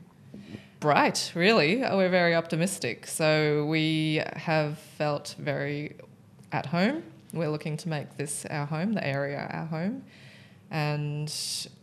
Bright, 0.82 1.32
really. 1.34 1.78
We're 1.78 2.10
very 2.10 2.36
optimistic. 2.36 3.08
So 3.08 3.66
we 3.66 4.22
have 4.36 4.80
felt 4.80 5.36
very 5.40 5.96
at 6.52 6.66
home 6.68 7.04
we're 7.34 7.50
looking 7.50 7.78
to 7.78 7.90
make 7.90 8.18
this 8.18 8.46
our 8.50 8.66
home, 8.66 8.94
the 8.94 9.06
area 9.06 9.48
our 9.52 9.66
home. 9.66 10.04
and 10.70 11.34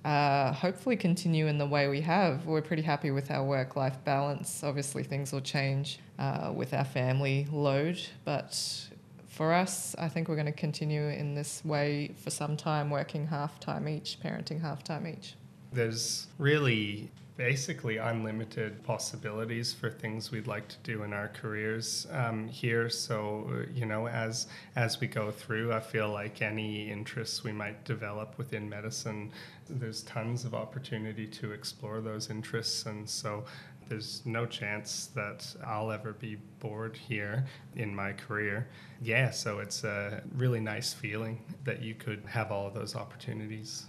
uh, 0.05 0.53
hopefully 0.53 0.97
continue 0.97 1.47
in 1.47 1.57
the 1.59 1.67
way 1.67 1.89
we 1.89 2.01
have. 2.03 2.45
We're 2.47 2.61
pretty 2.63 2.83
happy 2.83 3.11
with 3.11 3.31
our 3.31 3.43
work 3.43 3.77
life 3.77 3.97
balance. 4.05 4.63
Obviously, 4.63 5.03
things 5.03 5.33
will 5.33 5.41
change 5.41 5.99
uh, 6.19 6.53
with 6.55 6.75
our 6.75 6.85
family 6.85 7.47
load, 7.51 7.99
but 8.25 8.89
for 9.29 9.53
us, 9.53 9.97
I 9.99 10.09
think 10.09 10.29
we're 10.29 10.37
going 10.37 10.47
to 10.47 10.53
continue 10.53 11.09
in 11.09 11.35
this 11.35 11.65
way 11.65 12.15
for 12.23 12.31
some 12.31 12.57
time, 12.57 12.91
working 12.91 13.27
half 13.27 13.59
time 13.59 13.89
each, 13.89 14.19
parenting 14.23 14.61
half 14.61 14.85
time 14.85 15.07
each. 15.07 15.35
There's 15.73 16.29
really 16.39 17.11
basically 17.37 17.97
unlimited 17.97 18.83
possibilities 18.85 19.73
for 19.73 19.91
things 19.91 20.31
we'd 20.31 20.47
like 20.47 20.69
to 20.69 20.77
do 20.85 21.03
in 21.03 21.13
our 21.13 21.29
careers 21.29 22.07
um, 22.13 22.47
here. 22.49 22.89
So 22.89 23.65
you 23.75 23.87
know, 23.87 24.07
as 24.07 24.47
as 24.77 25.01
we 25.01 25.07
go 25.07 25.31
through, 25.31 25.73
I 25.73 25.81
feel 25.81 26.11
like 26.11 26.43
any 26.43 26.91
interests 26.91 27.43
we 27.43 27.53
might 27.53 27.85
develop 27.85 28.39
within 28.39 28.69
medicine, 28.69 29.33
there's 29.69 30.03
tons 30.03 30.45
of 30.45 30.55
opportunity 30.55 31.27
to 31.27 31.53
explore 31.53 32.01
those 32.01 32.31
interests, 32.31 32.87
and 32.87 33.09
so. 33.09 33.45
There's 33.87 34.23
no 34.25 34.47
chance 34.47 35.11
that 35.15 35.55
I'll 35.63 35.93
ever 35.93 36.15
be 36.15 36.39
bored 36.59 36.97
here 36.97 37.45
in 37.77 37.95
my 37.95 38.13
career. 38.13 38.67
Yeah, 39.03 39.31
so 39.31 39.59
it's 39.59 39.85
a 39.85 40.23
really 40.35 40.61
nice 40.61 40.95
feeling 40.95 41.45
that 41.65 41.83
you 41.83 41.95
could 41.95 42.23
have 42.25 42.51
all 42.51 42.71
those 42.71 42.97
opportunities. 42.97 43.85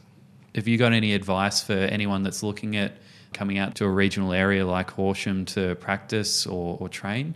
Have 0.56 0.70
you 0.70 0.78
got 0.78 0.94
any 0.94 1.14
advice 1.14 1.62
for 1.62 1.74
anyone 1.74 2.24
that's 2.24 2.42
looking 2.42 2.78
at 2.78 2.94
coming 3.34 3.58
out 3.58 3.76
to 3.76 3.86
a 3.86 3.90
regional 3.90 4.32
area 4.32 4.66
like 4.66 4.90
Horsham 4.90 5.44
to 5.48 5.76
practice 5.76 6.48
or, 6.48 6.78
or 6.80 6.88
train? 6.88 7.36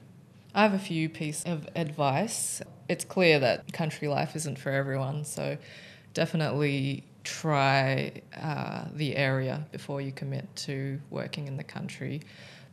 I 0.55 0.63
have 0.63 0.73
a 0.73 0.79
few 0.79 1.09
pieces 1.09 1.43
of 1.45 1.67
advice. 1.75 2.61
It's 2.87 3.03
clear 3.03 3.37
that 3.39 3.73
country 3.73 4.07
life 4.07 4.37
isn't 4.37 4.57
for 4.57 4.71
everyone, 4.71 5.25
so 5.25 5.57
definitely 6.13 7.03
try 7.25 8.13
uh, 8.41 8.85
the 8.93 9.17
area 9.17 9.65
before 9.73 9.99
you 9.99 10.13
commit 10.13 10.47
to 10.55 11.01
working 11.09 11.49
in 11.49 11.57
the 11.57 11.63
country. 11.65 12.21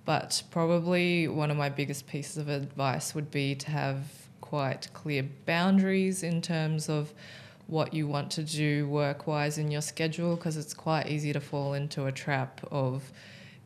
But 0.04 0.44
probably 0.52 1.26
one 1.26 1.50
of 1.50 1.56
my 1.56 1.70
biggest 1.70 2.06
pieces 2.06 2.37
of 2.37 2.48
advice 2.48 3.16
would 3.16 3.32
be 3.32 3.56
to 3.56 3.70
have 3.72 4.28
quite 4.40 4.90
clear 4.92 5.24
boundaries 5.44 6.22
in 6.22 6.40
terms 6.40 6.88
of 6.88 7.12
what 7.66 7.92
you 7.92 8.07
want 8.07 8.31
to 8.31 8.42
do 8.42 8.88
work 8.88 9.26
wise 9.26 9.59
in 9.59 9.70
your 9.70 9.81
schedule 9.81 10.37
because 10.37 10.57
it's 10.57 10.74
quite 10.74 11.09
easy 11.09 11.33
to 11.33 11.40
fall 11.40 11.74
into 11.74 12.07
a 12.07 12.12
trap 12.12 12.61
of 12.70 13.11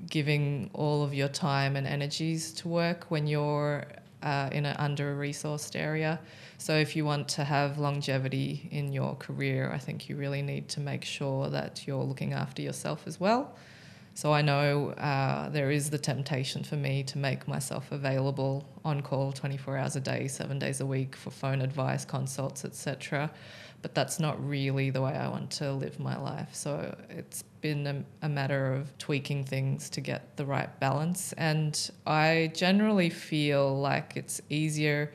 giving 0.08 0.70
all 0.72 1.02
of 1.02 1.12
your 1.12 1.28
time 1.28 1.76
and 1.76 1.86
energies 1.86 2.52
to 2.52 2.68
work 2.68 3.04
when 3.10 3.26
you're 3.26 3.84
uh, 4.22 4.48
in 4.52 4.64
an 4.66 4.76
under 4.78 5.14
resourced 5.16 5.78
area. 5.78 6.20
So, 6.58 6.74
if 6.74 6.94
you 6.94 7.04
want 7.04 7.28
to 7.30 7.44
have 7.44 7.78
longevity 7.78 8.68
in 8.70 8.92
your 8.92 9.14
career, 9.16 9.70
I 9.72 9.78
think 9.78 10.08
you 10.08 10.16
really 10.16 10.42
need 10.42 10.68
to 10.70 10.80
make 10.80 11.04
sure 11.04 11.48
that 11.48 11.86
you're 11.86 12.04
looking 12.04 12.34
after 12.34 12.60
yourself 12.60 13.06
as 13.06 13.18
well. 13.18 13.56
So, 14.14 14.32
I 14.32 14.42
know 14.42 14.90
uh, 14.90 15.48
there 15.48 15.70
is 15.70 15.88
the 15.88 15.96
temptation 15.96 16.64
for 16.64 16.76
me 16.76 17.02
to 17.04 17.16
make 17.16 17.48
myself 17.48 17.90
available 17.92 18.66
on 18.84 19.00
call 19.00 19.32
24 19.32 19.78
hours 19.78 19.96
a 19.96 20.00
day, 20.00 20.28
seven 20.28 20.58
days 20.58 20.80
a 20.80 20.86
week 20.86 21.16
for 21.16 21.30
phone 21.30 21.62
advice, 21.62 22.04
consults, 22.04 22.66
etc 22.66 23.30
but 23.82 23.94
that's 23.94 24.20
not 24.20 24.42
really 24.46 24.90
the 24.90 25.00
way 25.00 25.12
I 25.12 25.28
want 25.28 25.50
to 25.52 25.72
live 25.72 25.98
my 25.98 26.18
life. 26.18 26.50
So 26.52 26.96
it's 27.08 27.42
been 27.60 27.86
a, 27.86 28.04
a, 28.22 28.28
matter 28.28 28.72
of 28.74 28.96
tweaking 28.98 29.44
things 29.44 29.88
to 29.90 30.00
get 30.00 30.36
the 30.36 30.44
right 30.44 30.78
balance. 30.80 31.32
And 31.34 31.90
I 32.06 32.52
generally 32.54 33.10
feel 33.10 33.78
like 33.78 34.16
it's 34.16 34.40
easier 34.50 35.12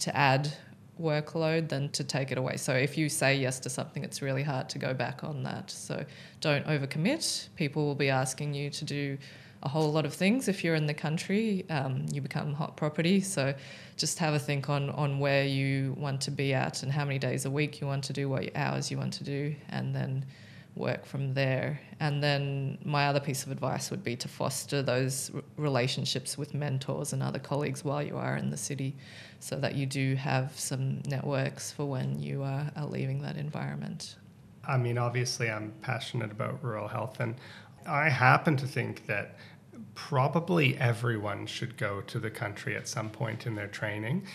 to 0.00 0.16
add 0.16 0.52
workload 1.00 1.68
than 1.68 1.90
to 1.90 2.04
take 2.04 2.32
it 2.32 2.38
away. 2.38 2.56
So 2.56 2.72
if 2.74 2.96
you 2.96 3.08
say 3.08 3.36
yes 3.36 3.60
to 3.60 3.70
something, 3.70 4.02
it's 4.02 4.22
really 4.22 4.42
hard 4.42 4.68
to 4.70 4.78
go 4.78 4.94
back 4.94 5.24
on 5.24 5.42
that. 5.42 5.70
So 5.70 6.04
don't 6.40 6.66
overcommit. 6.66 7.48
People 7.56 7.84
will 7.84 7.94
be 7.94 8.08
asking 8.08 8.54
you 8.54 8.70
to 8.70 8.84
do 8.84 9.18
a 9.66 9.68
whole 9.68 9.90
lot 9.90 10.06
of 10.06 10.14
things 10.14 10.46
if 10.46 10.62
you're 10.62 10.76
in 10.76 10.86
the 10.86 10.94
country. 10.94 11.66
Um, 11.70 12.06
you 12.12 12.20
become 12.20 12.54
hot 12.54 12.76
property. 12.76 13.20
So 13.20 13.52
just 13.96 14.18
have 14.20 14.32
a 14.32 14.38
think 14.38 14.70
on 14.70 14.90
on 14.90 15.18
where 15.18 15.44
you 15.44 15.94
want 15.98 16.20
to 16.22 16.30
be 16.30 16.54
at 16.54 16.84
and 16.84 16.92
how 16.92 17.04
many 17.04 17.18
days 17.18 17.44
a 17.46 17.50
week 17.50 17.80
you 17.80 17.86
want 17.88 18.04
to 18.04 18.12
do, 18.12 18.28
what 18.28 18.44
hours 18.54 18.90
you 18.90 18.96
want 18.96 19.12
to 19.14 19.24
do, 19.24 19.56
and 19.68 19.94
then 19.94 20.24
work 20.76 21.04
from 21.04 21.34
there. 21.34 21.80
And 21.98 22.22
then 22.22 22.78
my 22.84 23.08
other 23.08 23.18
piece 23.18 23.42
of 23.44 23.50
advice 23.50 23.90
would 23.90 24.04
be 24.04 24.14
to 24.16 24.28
foster 24.28 24.82
those 24.82 25.32
relationships 25.56 26.38
with 26.38 26.54
mentors 26.54 27.12
and 27.12 27.22
other 27.22 27.40
colleagues 27.40 27.82
while 27.82 28.02
you 28.02 28.16
are 28.16 28.36
in 28.36 28.50
the 28.50 28.58
city 28.58 28.94
so 29.40 29.56
that 29.56 29.74
you 29.74 29.86
do 29.86 30.14
have 30.14 30.56
some 30.58 31.02
networks 31.08 31.72
for 31.72 31.86
when 31.86 32.22
you 32.22 32.42
are, 32.42 32.70
are 32.76 32.86
leaving 32.86 33.22
that 33.22 33.36
environment. 33.36 34.16
I 34.68 34.76
mean, 34.76 34.98
obviously, 34.98 35.50
I'm 35.50 35.72
passionate 35.80 36.30
about 36.30 36.62
rural 36.62 36.88
health, 36.88 37.20
and 37.20 37.34
I 37.86 38.08
happen 38.08 38.56
to 38.56 38.66
think 38.66 39.06
that 39.06 39.36
probably 39.94 40.76
everyone 40.78 41.46
should 41.46 41.76
go 41.76 42.00
to 42.02 42.18
the 42.18 42.30
country 42.30 42.76
at 42.76 42.88
some 42.88 43.10
point 43.10 43.46
in 43.46 43.54
their 43.54 43.68
training 43.68 44.26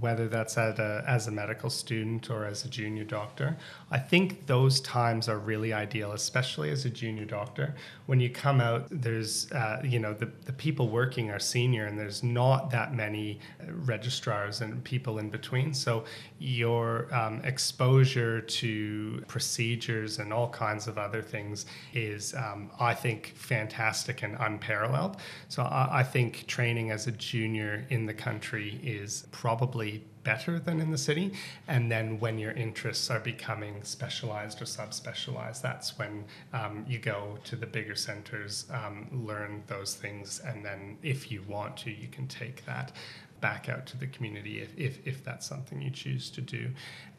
whether 0.00 0.28
that's 0.28 0.56
at 0.56 0.78
a, 0.78 1.04
as 1.06 1.26
a 1.26 1.30
medical 1.30 1.70
student 1.70 2.30
or 2.30 2.44
as 2.44 2.64
a 2.64 2.68
junior 2.68 3.04
doctor. 3.04 3.56
I 3.90 3.98
think 3.98 4.46
those 4.46 4.80
times 4.80 5.28
are 5.28 5.38
really 5.38 5.72
ideal, 5.72 6.12
especially 6.12 6.70
as 6.70 6.84
a 6.84 6.90
junior 6.90 7.24
doctor. 7.24 7.74
When 8.06 8.20
you 8.20 8.30
come 8.30 8.60
out, 8.60 8.86
there's, 8.90 9.50
uh, 9.52 9.80
you 9.84 9.98
know, 9.98 10.14
the, 10.14 10.30
the 10.46 10.52
people 10.52 10.88
working 10.88 11.30
are 11.30 11.38
senior 11.38 11.86
and 11.86 11.98
there's 11.98 12.22
not 12.22 12.70
that 12.70 12.94
many 12.94 13.40
registrars 13.68 14.60
and 14.60 14.82
people 14.84 15.18
in 15.18 15.30
between. 15.30 15.74
So 15.74 16.04
your 16.38 17.12
um, 17.14 17.40
exposure 17.44 18.40
to 18.40 19.24
procedures 19.28 20.18
and 20.18 20.32
all 20.32 20.48
kinds 20.48 20.86
of 20.86 20.98
other 20.98 21.22
things 21.22 21.66
is, 21.92 22.34
um, 22.34 22.70
I 22.80 22.94
think, 22.94 23.32
fantastic 23.36 24.22
and 24.22 24.36
unparalleled. 24.38 25.16
So 25.48 25.62
I, 25.62 26.00
I 26.00 26.02
think 26.02 26.46
training 26.46 26.90
as 26.90 27.06
a 27.06 27.12
junior 27.12 27.86
in 27.90 28.06
the 28.06 28.14
country 28.14 28.80
is 28.82 29.26
probably 29.30 29.73
probably 29.74 30.04
better 30.22 30.60
than 30.60 30.80
in 30.80 30.90
the 30.92 30.98
city. 30.98 31.32
And 31.66 31.90
then 31.90 32.20
when 32.20 32.38
your 32.38 32.52
interests 32.52 33.10
are 33.10 33.18
becoming 33.18 33.82
specialized 33.82 34.62
or 34.62 34.66
subspecialized, 34.66 35.62
that's 35.62 35.98
when 35.98 36.24
um, 36.52 36.84
you 36.88 36.98
go 37.00 37.38
to 37.44 37.56
the 37.56 37.66
bigger 37.66 37.96
centers, 37.96 38.66
um, 38.70 39.08
learn 39.12 39.64
those 39.66 39.96
things, 39.96 40.40
and 40.46 40.64
then 40.64 40.96
if 41.02 41.30
you 41.32 41.42
want 41.48 41.76
to, 41.78 41.90
you 41.90 42.06
can 42.06 42.28
take 42.28 42.64
that 42.66 42.92
back 43.40 43.68
out 43.68 43.84
to 43.86 43.96
the 43.98 44.06
community 44.06 44.60
if, 44.60 44.78
if, 44.78 45.06
if 45.06 45.24
that's 45.24 45.44
something 45.44 45.82
you 45.82 45.90
choose 45.90 46.30
to 46.30 46.40
do. 46.40 46.70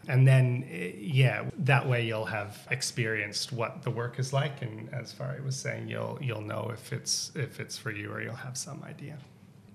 And 0.07 0.25
then, 0.25 0.65
eh, 0.71 0.93
yeah, 0.97 1.43
that 1.59 1.87
way 1.87 2.05
you'll 2.05 2.25
have 2.25 2.65
experienced 2.71 3.51
what 3.51 3.83
the 3.83 3.91
work 3.91 4.17
is 4.17 4.31
like, 4.31 4.61
and 4.61 4.91
as 4.93 5.13
Fari 5.13 5.43
was 5.43 5.57
saying, 5.57 5.89
you'll 5.89 6.17
you'll 6.21 6.47
know 6.53 6.71
if 6.73 6.93
it's 6.93 7.31
if 7.35 7.59
it's 7.59 7.77
for 7.77 7.91
you 7.91 8.11
or 8.11 8.21
you'll 8.21 8.43
have 8.47 8.57
some 8.57 8.81
idea 8.83 9.17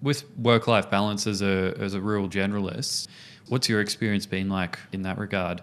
with 0.03 0.25
work 0.37 0.67
life 0.67 0.91
balance 0.91 1.27
as 1.27 1.43
a 1.43 1.75
as 1.79 1.95
a 1.95 2.01
rural 2.01 2.29
generalist, 2.29 3.09
what's 3.49 3.69
your 3.69 3.81
experience 3.81 4.27
been 4.27 4.49
like 4.49 4.79
in 4.93 5.03
that 5.03 5.19
regard? 5.19 5.63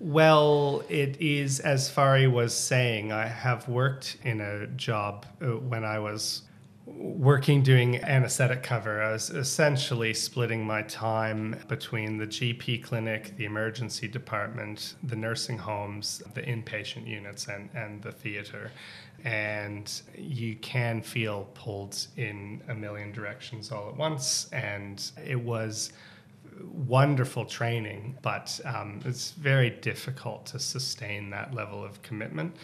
Well, 0.00 0.82
it 0.88 1.20
is 1.20 1.60
as 1.60 1.90
Fari 1.90 2.30
was 2.30 2.54
saying. 2.54 3.12
I 3.12 3.26
have 3.26 3.68
worked 3.68 4.18
in 4.22 4.40
a 4.40 4.66
job 4.66 5.24
uh, 5.40 5.56
when 5.56 5.84
I 5.84 5.98
was 5.98 6.42
working 6.86 7.62
doing 7.62 8.02
anesthetic 8.02 8.62
cover. 8.62 9.02
I 9.02 9.12
was 9.12 9.30
essentially 9.30 10.12
splitting 10.12 10.66
my 10.66 10.82
time 10.82 11.56
between 11.68 12.18
the 12.18 12.26
GP 12.26 12.82
clinic, 12.82 13.36
the 13.36 13.46
emergency 13.46 14.06
department, 14.06 14.94
the 15.02 15.16
nursing 15.16 15.58
homes, 15.58 16.22
the 16.34 16.42
inpatient 16.42 17.06
units, 17.06 17.46
and, 17.48 17.70
and 17.74 18.02
the 18.02 18.12
theater 18.12 18.70
and 19.24 20.02
you 20.16 20.54
can 20.56 21.00
feel 21.00 21.48
pulled 21.54 22.06
in 22.16 22.62
a 22.68 22.74
million 22.74 23.10
directions 23.10 23.72
all 23.72 23.88
at 23.88 23.96
once. 23.96 24.48
And 24.52 25.02
it 25.24 25.40
was 25.40 25.92
wonderful 26.62 27.46
training, 27.46 28.18
but 28.22 28.60
um, 28.64 29.00
it's 29.04 29.30
very 29.32 29.70
difficult 29.70 30.46
to 30.46 30.58
sustain 30.58 31.30
that 31.30 31.54
level 31.54 31.82
of 31.82 32.02
commitment. 32.02 32.54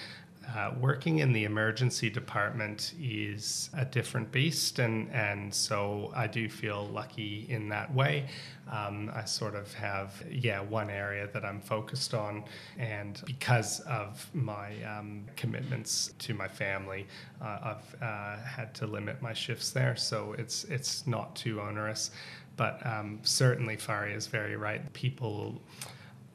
Uh, 0.56 0.72
working 0.80 1.20
in 1.20 1.32
the 1.32 1.44
emergency 1.44 2.10
department 2.10 2.94
is 3.00 3.70
a 3.74 3.84
different 3.84 4.32
beast, 4.32 4.80
and, 4.80 5.08
and 5.12 5.54
so 5.54 6.10
I 6.14 6.26
do 6.26 6.48
feel 6.48 6.88
lucky 6.88 7.46
in 7.48 7.68
that 7.68 7.94
way. 7.94 8.26
Um, 8.68 9.12
I 9.14 9.24
sort 9.24 9.54
of 9.54 9.72
have, 9.74 10.22
yeah, 10.28 10.60
one 10.60 10.90
area 10.90 11.28
that 11.32 11.44
I'm 11.44 11.60
focused 11.60 12.14
on, 12.14 12.44
and 12.78 13.20
because 13.26 13.80
of 13.80 14.28
my 14.34 14.82
um, 14.82 15.24
commitments 15.36 16.14
to 16.18 16.34
my 16.34 16.48
family, 16.48 17.06
uh, 17.40 17.74
I've 17.76 18.02
uh, 18.02 18.36
had 18.38 18.74
to 18.76 18.86
limit 18.86 19.22
my 19.22 19.32
shifts 19.32 19.70
there, 19.70 19.94
so 19.94 20.34
it's 20.36 20.64
it's 20.64 21.06
not 21.06 21.36
too 21.36 21.60
onerous. 21.60 22.10
But 22.56 22.84
um, 22.84 23.20
certainly, 23.22 23.76
Fari 23.76 24.14
is 24.14 24.26
very 24.26 24.56
right. 24.56 24.92
People 24.94 25.62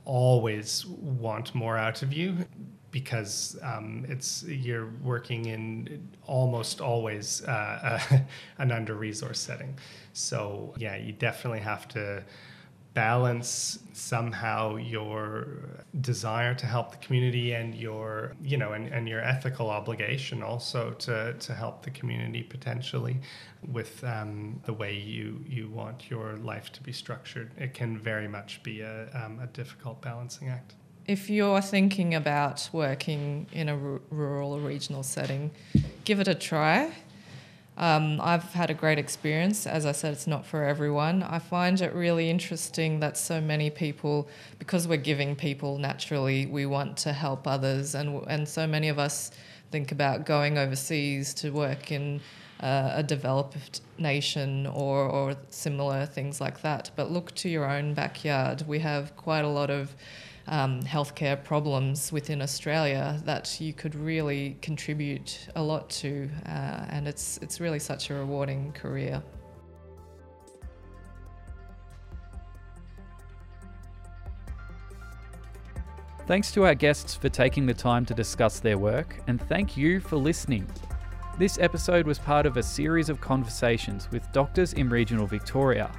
always 0.06 0.86
want 0.86 1.54
more 1.54 1.78
out 1.78 2.02
of 2.02 2.14
you 2.14 2.46
because 2.96 3.60
um, 3.62 4.06
it's 4.08 4.44
you're 4.44 4.90
working 5.04 5.48
in 5.48 6.08
almost 6.28 6.80
always 6.80 7.44
uh, 7.44 7.98
uh, 8.12 8.18
an 8.58 8.72
under 8.72 8.96
resource 8.96 9.38
setting. 9.38 9.78
So 10.14 10.74
yeah, 10.78 10.96
you 10.96 11.12
definitely 11.12 11.60
have 11.60 11.90
to 11.90 12.24
balance 12.94 13.80
somehow 13.92 14.78
your 14.78 15.48
desire 16.00 16.56
to 16.56 16.66
help 16.66 16.92
the 16.92 16.98
community 17.06 17.52
and 17.52 17.76
your 17.76 18.32
you 18.42 18.56
know 18.56 18.72
and, 18.72 18.88
and 18.94 19.10
your 19.10 19.20
ethical 19.20 19.70
obligation 19.70 20.42
also 20.42 20.92
to, 20.92 21.34
to 21.34 21.54
help 21.54 21.84
the 21.84 21.92
community 21.92 22.44
potentially 22.44 23.18
with 23.74 24.02
um, 24.06 24.58
the 24.66 24.72
way 24.72 24.94
you 24.94 25.44
you 25.46 25.68
want 25.68 26.10
your 26.10 26.38
life 26.38 26.72
to 26.72 26.82
be 26.82 26.94
structured 26.94 27.52
it 27.58 27.74
can 27.74 27.98
very 27.98 28.30
much 28.30 28.64
be 28.64 28.80
a, 28.80 29.10
um, 29.14 29.38
a 29.42 29.48
difficult 29.48 30.02
balancing 30.02 30.48
act 30.48 30.76
if 31.08 31.30
you're 31.30 31.62
thinking 31.62 32.16
about 32.16 32.70
working 32.72 33.48
in 33.52 33.70
a 33.70 33.74
r- 33.74 34.02
rural 34.10 34.54
or 34.54 34.60
regional 34.60 35.04
setting 35.04 35.52
give 36.04 36.20
it 36.20 36.28
a 36.28 36.36
try 36.36 36.92
um, 37.78 38.22
I've 38.22 38.54
had 38.54 38.70
a 38.70 38.74
great 38.74 38.98
experience. 38.98 39.68
As 39.68 39.86
I 39.86 39.92
said, 39.92 40.14
it's 40.14 40.28
not 40.28 40.46
for 40.46 40.64
everyone. 40.64 41.24
I 41.24 41.40
find 41.40 41.82
it 41.82 41.94
really 41.94 42.30
interesting 42.30 43.02
that 43.02 43.18
so 43.18 43.42
many 43.42 43.70
people, 43.70 44.30
because 44.60 44.88
we're 44.88 44.96
giving 44.98 45.36
people 45.36 45.78
naturally, 45.78 46.46
we 46.46 46.66
want 46.66 46.96
to 46.98 47.12
help 47.12 47.48
others, 47.48 47.94
and 47.94 48.24
and 48.28 48.48
so 48.48 48.66
many 48.66 48.88
of 48.88 48.98
us 48.98 49.32
think 49.72 49.92
about 49.92 50.26
going 50.26 50.58
overseas 50.58 51.34
to 51.34 51.50
work 51.50 51.92
in 51.92 52.22
uh, 52.62 52.94
a 52.96 53.04
developed 53.04 53.82
nation 53.98 54.68
or 54.68 55.04
or 55.04 55.36
similar 55.50 56.06
things 56.06 56.40
like 56.40 56.62
that. 56.62 56.92
But 56.96 57.12
look 57.12 57.36
to 57.36 57.50
your 57.50 57.70
own 57.70 57.94
backyard. 57.94 58.64
We 58.66 58.80
have 58.80 59.18
quite 59.18 59.44
a 59.44 59.50
lot 59.50 59.70
of 59.70 59.94
um, 60.48 60.82
healthcare 60.84 61.42
problems 61.44 62.12
within 62.12 62.42
Australia 62.42 63.20
that 63.26 63.60
you 63.60 63.74
could 63.74 63.96
really 63.96 64.58
contribute 64.62 65.48
a 65.56 65.62
lot 65.62 65.90
to, 65.90 66.30
uh, 66.46 66.86
and 66.90 67.08
it's 67.08 67.38
it's 67.42 67.60
really 67.60 67.80
such 67.80 68.10
a 68.10 68.14
rewarding 68.14 68.72
career. 68.74 69.22
Thanks 76.28 76.52
to 76.54 76.66
our 76.66 76.74
guests 76.74 77.16
for 77.16 77.30
taking 77.30 77.68
the 77.68 77.74
time 77.74 78.04
to 78.06 78.14
discuss 78.16 78.60
their 78.60 78.80
work, 78.80 79.22
and 79.28 79.40
thank 79.40 79.78
you 79.78 80.00
for 80.00 80.16
listening. 80.16 80.68
This 81.38 81.60
episode 81.60 82.08
was 82.08 82.18
part 82.18 82.46
of 82.46 82.58
a 82.58 82.64
series 82.64 83.10
of 83.10 83.22
conversations 83.22 84.10
with 84.10 84.32
doctors 84.32 84.74
in 84.74 84.90
regional 84.90 85.28
Victoria 85.28 85.92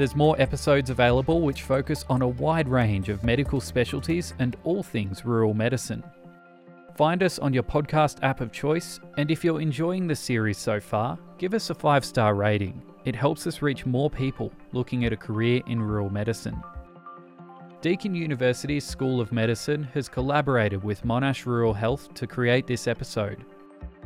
there's 0.00 0.16
more 0.16 0.34
episodes 0.40 0.88
available 0.88 1.42
which 1.42 1.64
focus 1.64 2.06
on 2.08 2.22
a 2.22 2.28
wide 2.28 2.66
range 2.66 3.10
of 3.10 3.22
medical 3.22 3.60
specialties 3.60 4.32
and 4.38 4.56
all 4.64 4.82
things 4.82 5.26
rural 5.26 5.52
medicine. 5.52 6.02
Find 6.96 7.22
us 7.22 7.38
on 7.38 7.52
your 7.52 7.64
podcast 7.64 8.16
app 8.22 8.40
of 8.40 8.50
choice, 8.50 8.98
and 9.18 9.30
if 9.30 9.44
you're 9.44 9.60
enjoying 9.60 10.06
the 10.06 10.16
series 10.16 10.56
so 10.56 10.80
far, 10.80 11.18
give 11.36 11.52
us 11.52 11.68
a 11.68 11.74
five 11.74 12.02
star 12.02 12.34
rating. 12.34 12.80
It 13.04 13.14
helps 13.14 13.46
us 13.46 13.60
reach 13.60 13.84
more 13.84 14.08
people 14.08 14.50
looking 14.72 15.04
at 15.04 15.12
a 15.12 15.18
career 15.18 15.60
in 15.66 15.82
rural 15.82 16.08
medicine. 16.08 16.62
Deakin 17.82 18.14
University's 18.14 18.86
School 18.86 19.20
of 19.20 19.32
Medicine 19.32 19.82
has 19.92 20.08
collaborated 20.08 20.82
with 20.82 21.04
Monash 21.04 21.44
Rural 21.44 21.74
Health 21.74 22.14
to 22.14 22.26
create 22.26 22.66
this 22.66 22.88
episode. 22.88 23.44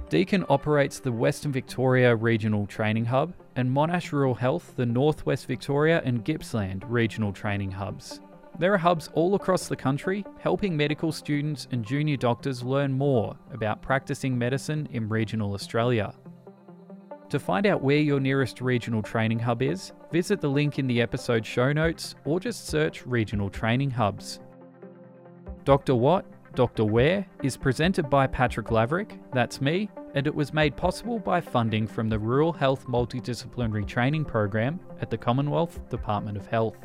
Deakin 0.09 0.45
operates 0.49 0.99
the 0.99 1.13
Western 1.13 1.53
Victoria 1.53 2.17
Regional 2.17 2.67
Training 2.67 3.05
Hub 3.05 3.33
and 3.57 3.71
Monash 3.71 4.13
Rural 4.13 4.35
Health 4.35 4.75
the 4.77 4.87
Northwest 4.87 5.47
Victoria 5.47 6.03
and 6.05 6.25
Gippsland 6.25 6.85
Regional 6.89 7.33
Training 7.33 7.71
Hubs. 7.71 8.21
There 8.59 8.73
are 8.73 8.79
hubs 8.79 9.11
all 9.15 9.35
across 9.35 9.67
the 9.67 9.77
country 9.77 10.25
helping 10.39 10.77
medical 10.77 11.11
students 11.11 11.67
and 11.73 11.85
junior 11.85 12.17
doctors 12.17 12.63
learn 12.63 12.93
more 12.93 13.37
about 13.53 13.83
practicing 13.83 14.39
medicine 14.39 14.89
in 14.93 15.09
regional 15.09 15.55
Australia. 15.55 16.15
To 17.31 17.41
find 17.41 17.67
out 17.67 17.83
where 17.83 17.99
your 17.99 18.21
nearest 18.21 18.61
regional 18.61 19.03
training 19.03 19.41
hub 19.41 19.61
is, 19.61 19.93
visit 20.13 20.41
the 20.41 20.49
link 20.49 20.79
in 20.79 20.87
the 20.87 21.01
episode 21.03 21.45
show 21.45 21.73
notes 21.73 22.15
or 22.25 22.39
just 22.39 22.69
search 22.69 23.05
Regional 23.07 23.51
Training 23.51 23.91
Hubs. 23.91 24.39
Dr. 25.65 25.97
What, 25.97 26.25
Dr. 26.55 26.85
Where 26.85 27.27
is 27.43 27.57
presented 27.57 28.09
by 28.09 28.29
Patrick 28.29 28.71
Laverick, 28.71 29.19
that's 29.33 29.61
me, 29.61 29.91
and 30.15 30.27
it 30.27 30.35
was 30.35 30.55
made 30.55 30.77
possible 30.77 31.19
by 31.19 31.41
funding 31.41 31.87
from 31.87 32.09
the 32.09 32.19
Rural 32.19 32.53
Health 32.53 32.87
Multidisciplinary 32.87 33.87
Training 33.87 34.25
Program 34.25 34.81
at 35.01 35.11
the 35.11 35.19
Commonwealth 35.19 35.81
Department 35.91 36.37
of 36.37 36.47
Health. 36.47 36.77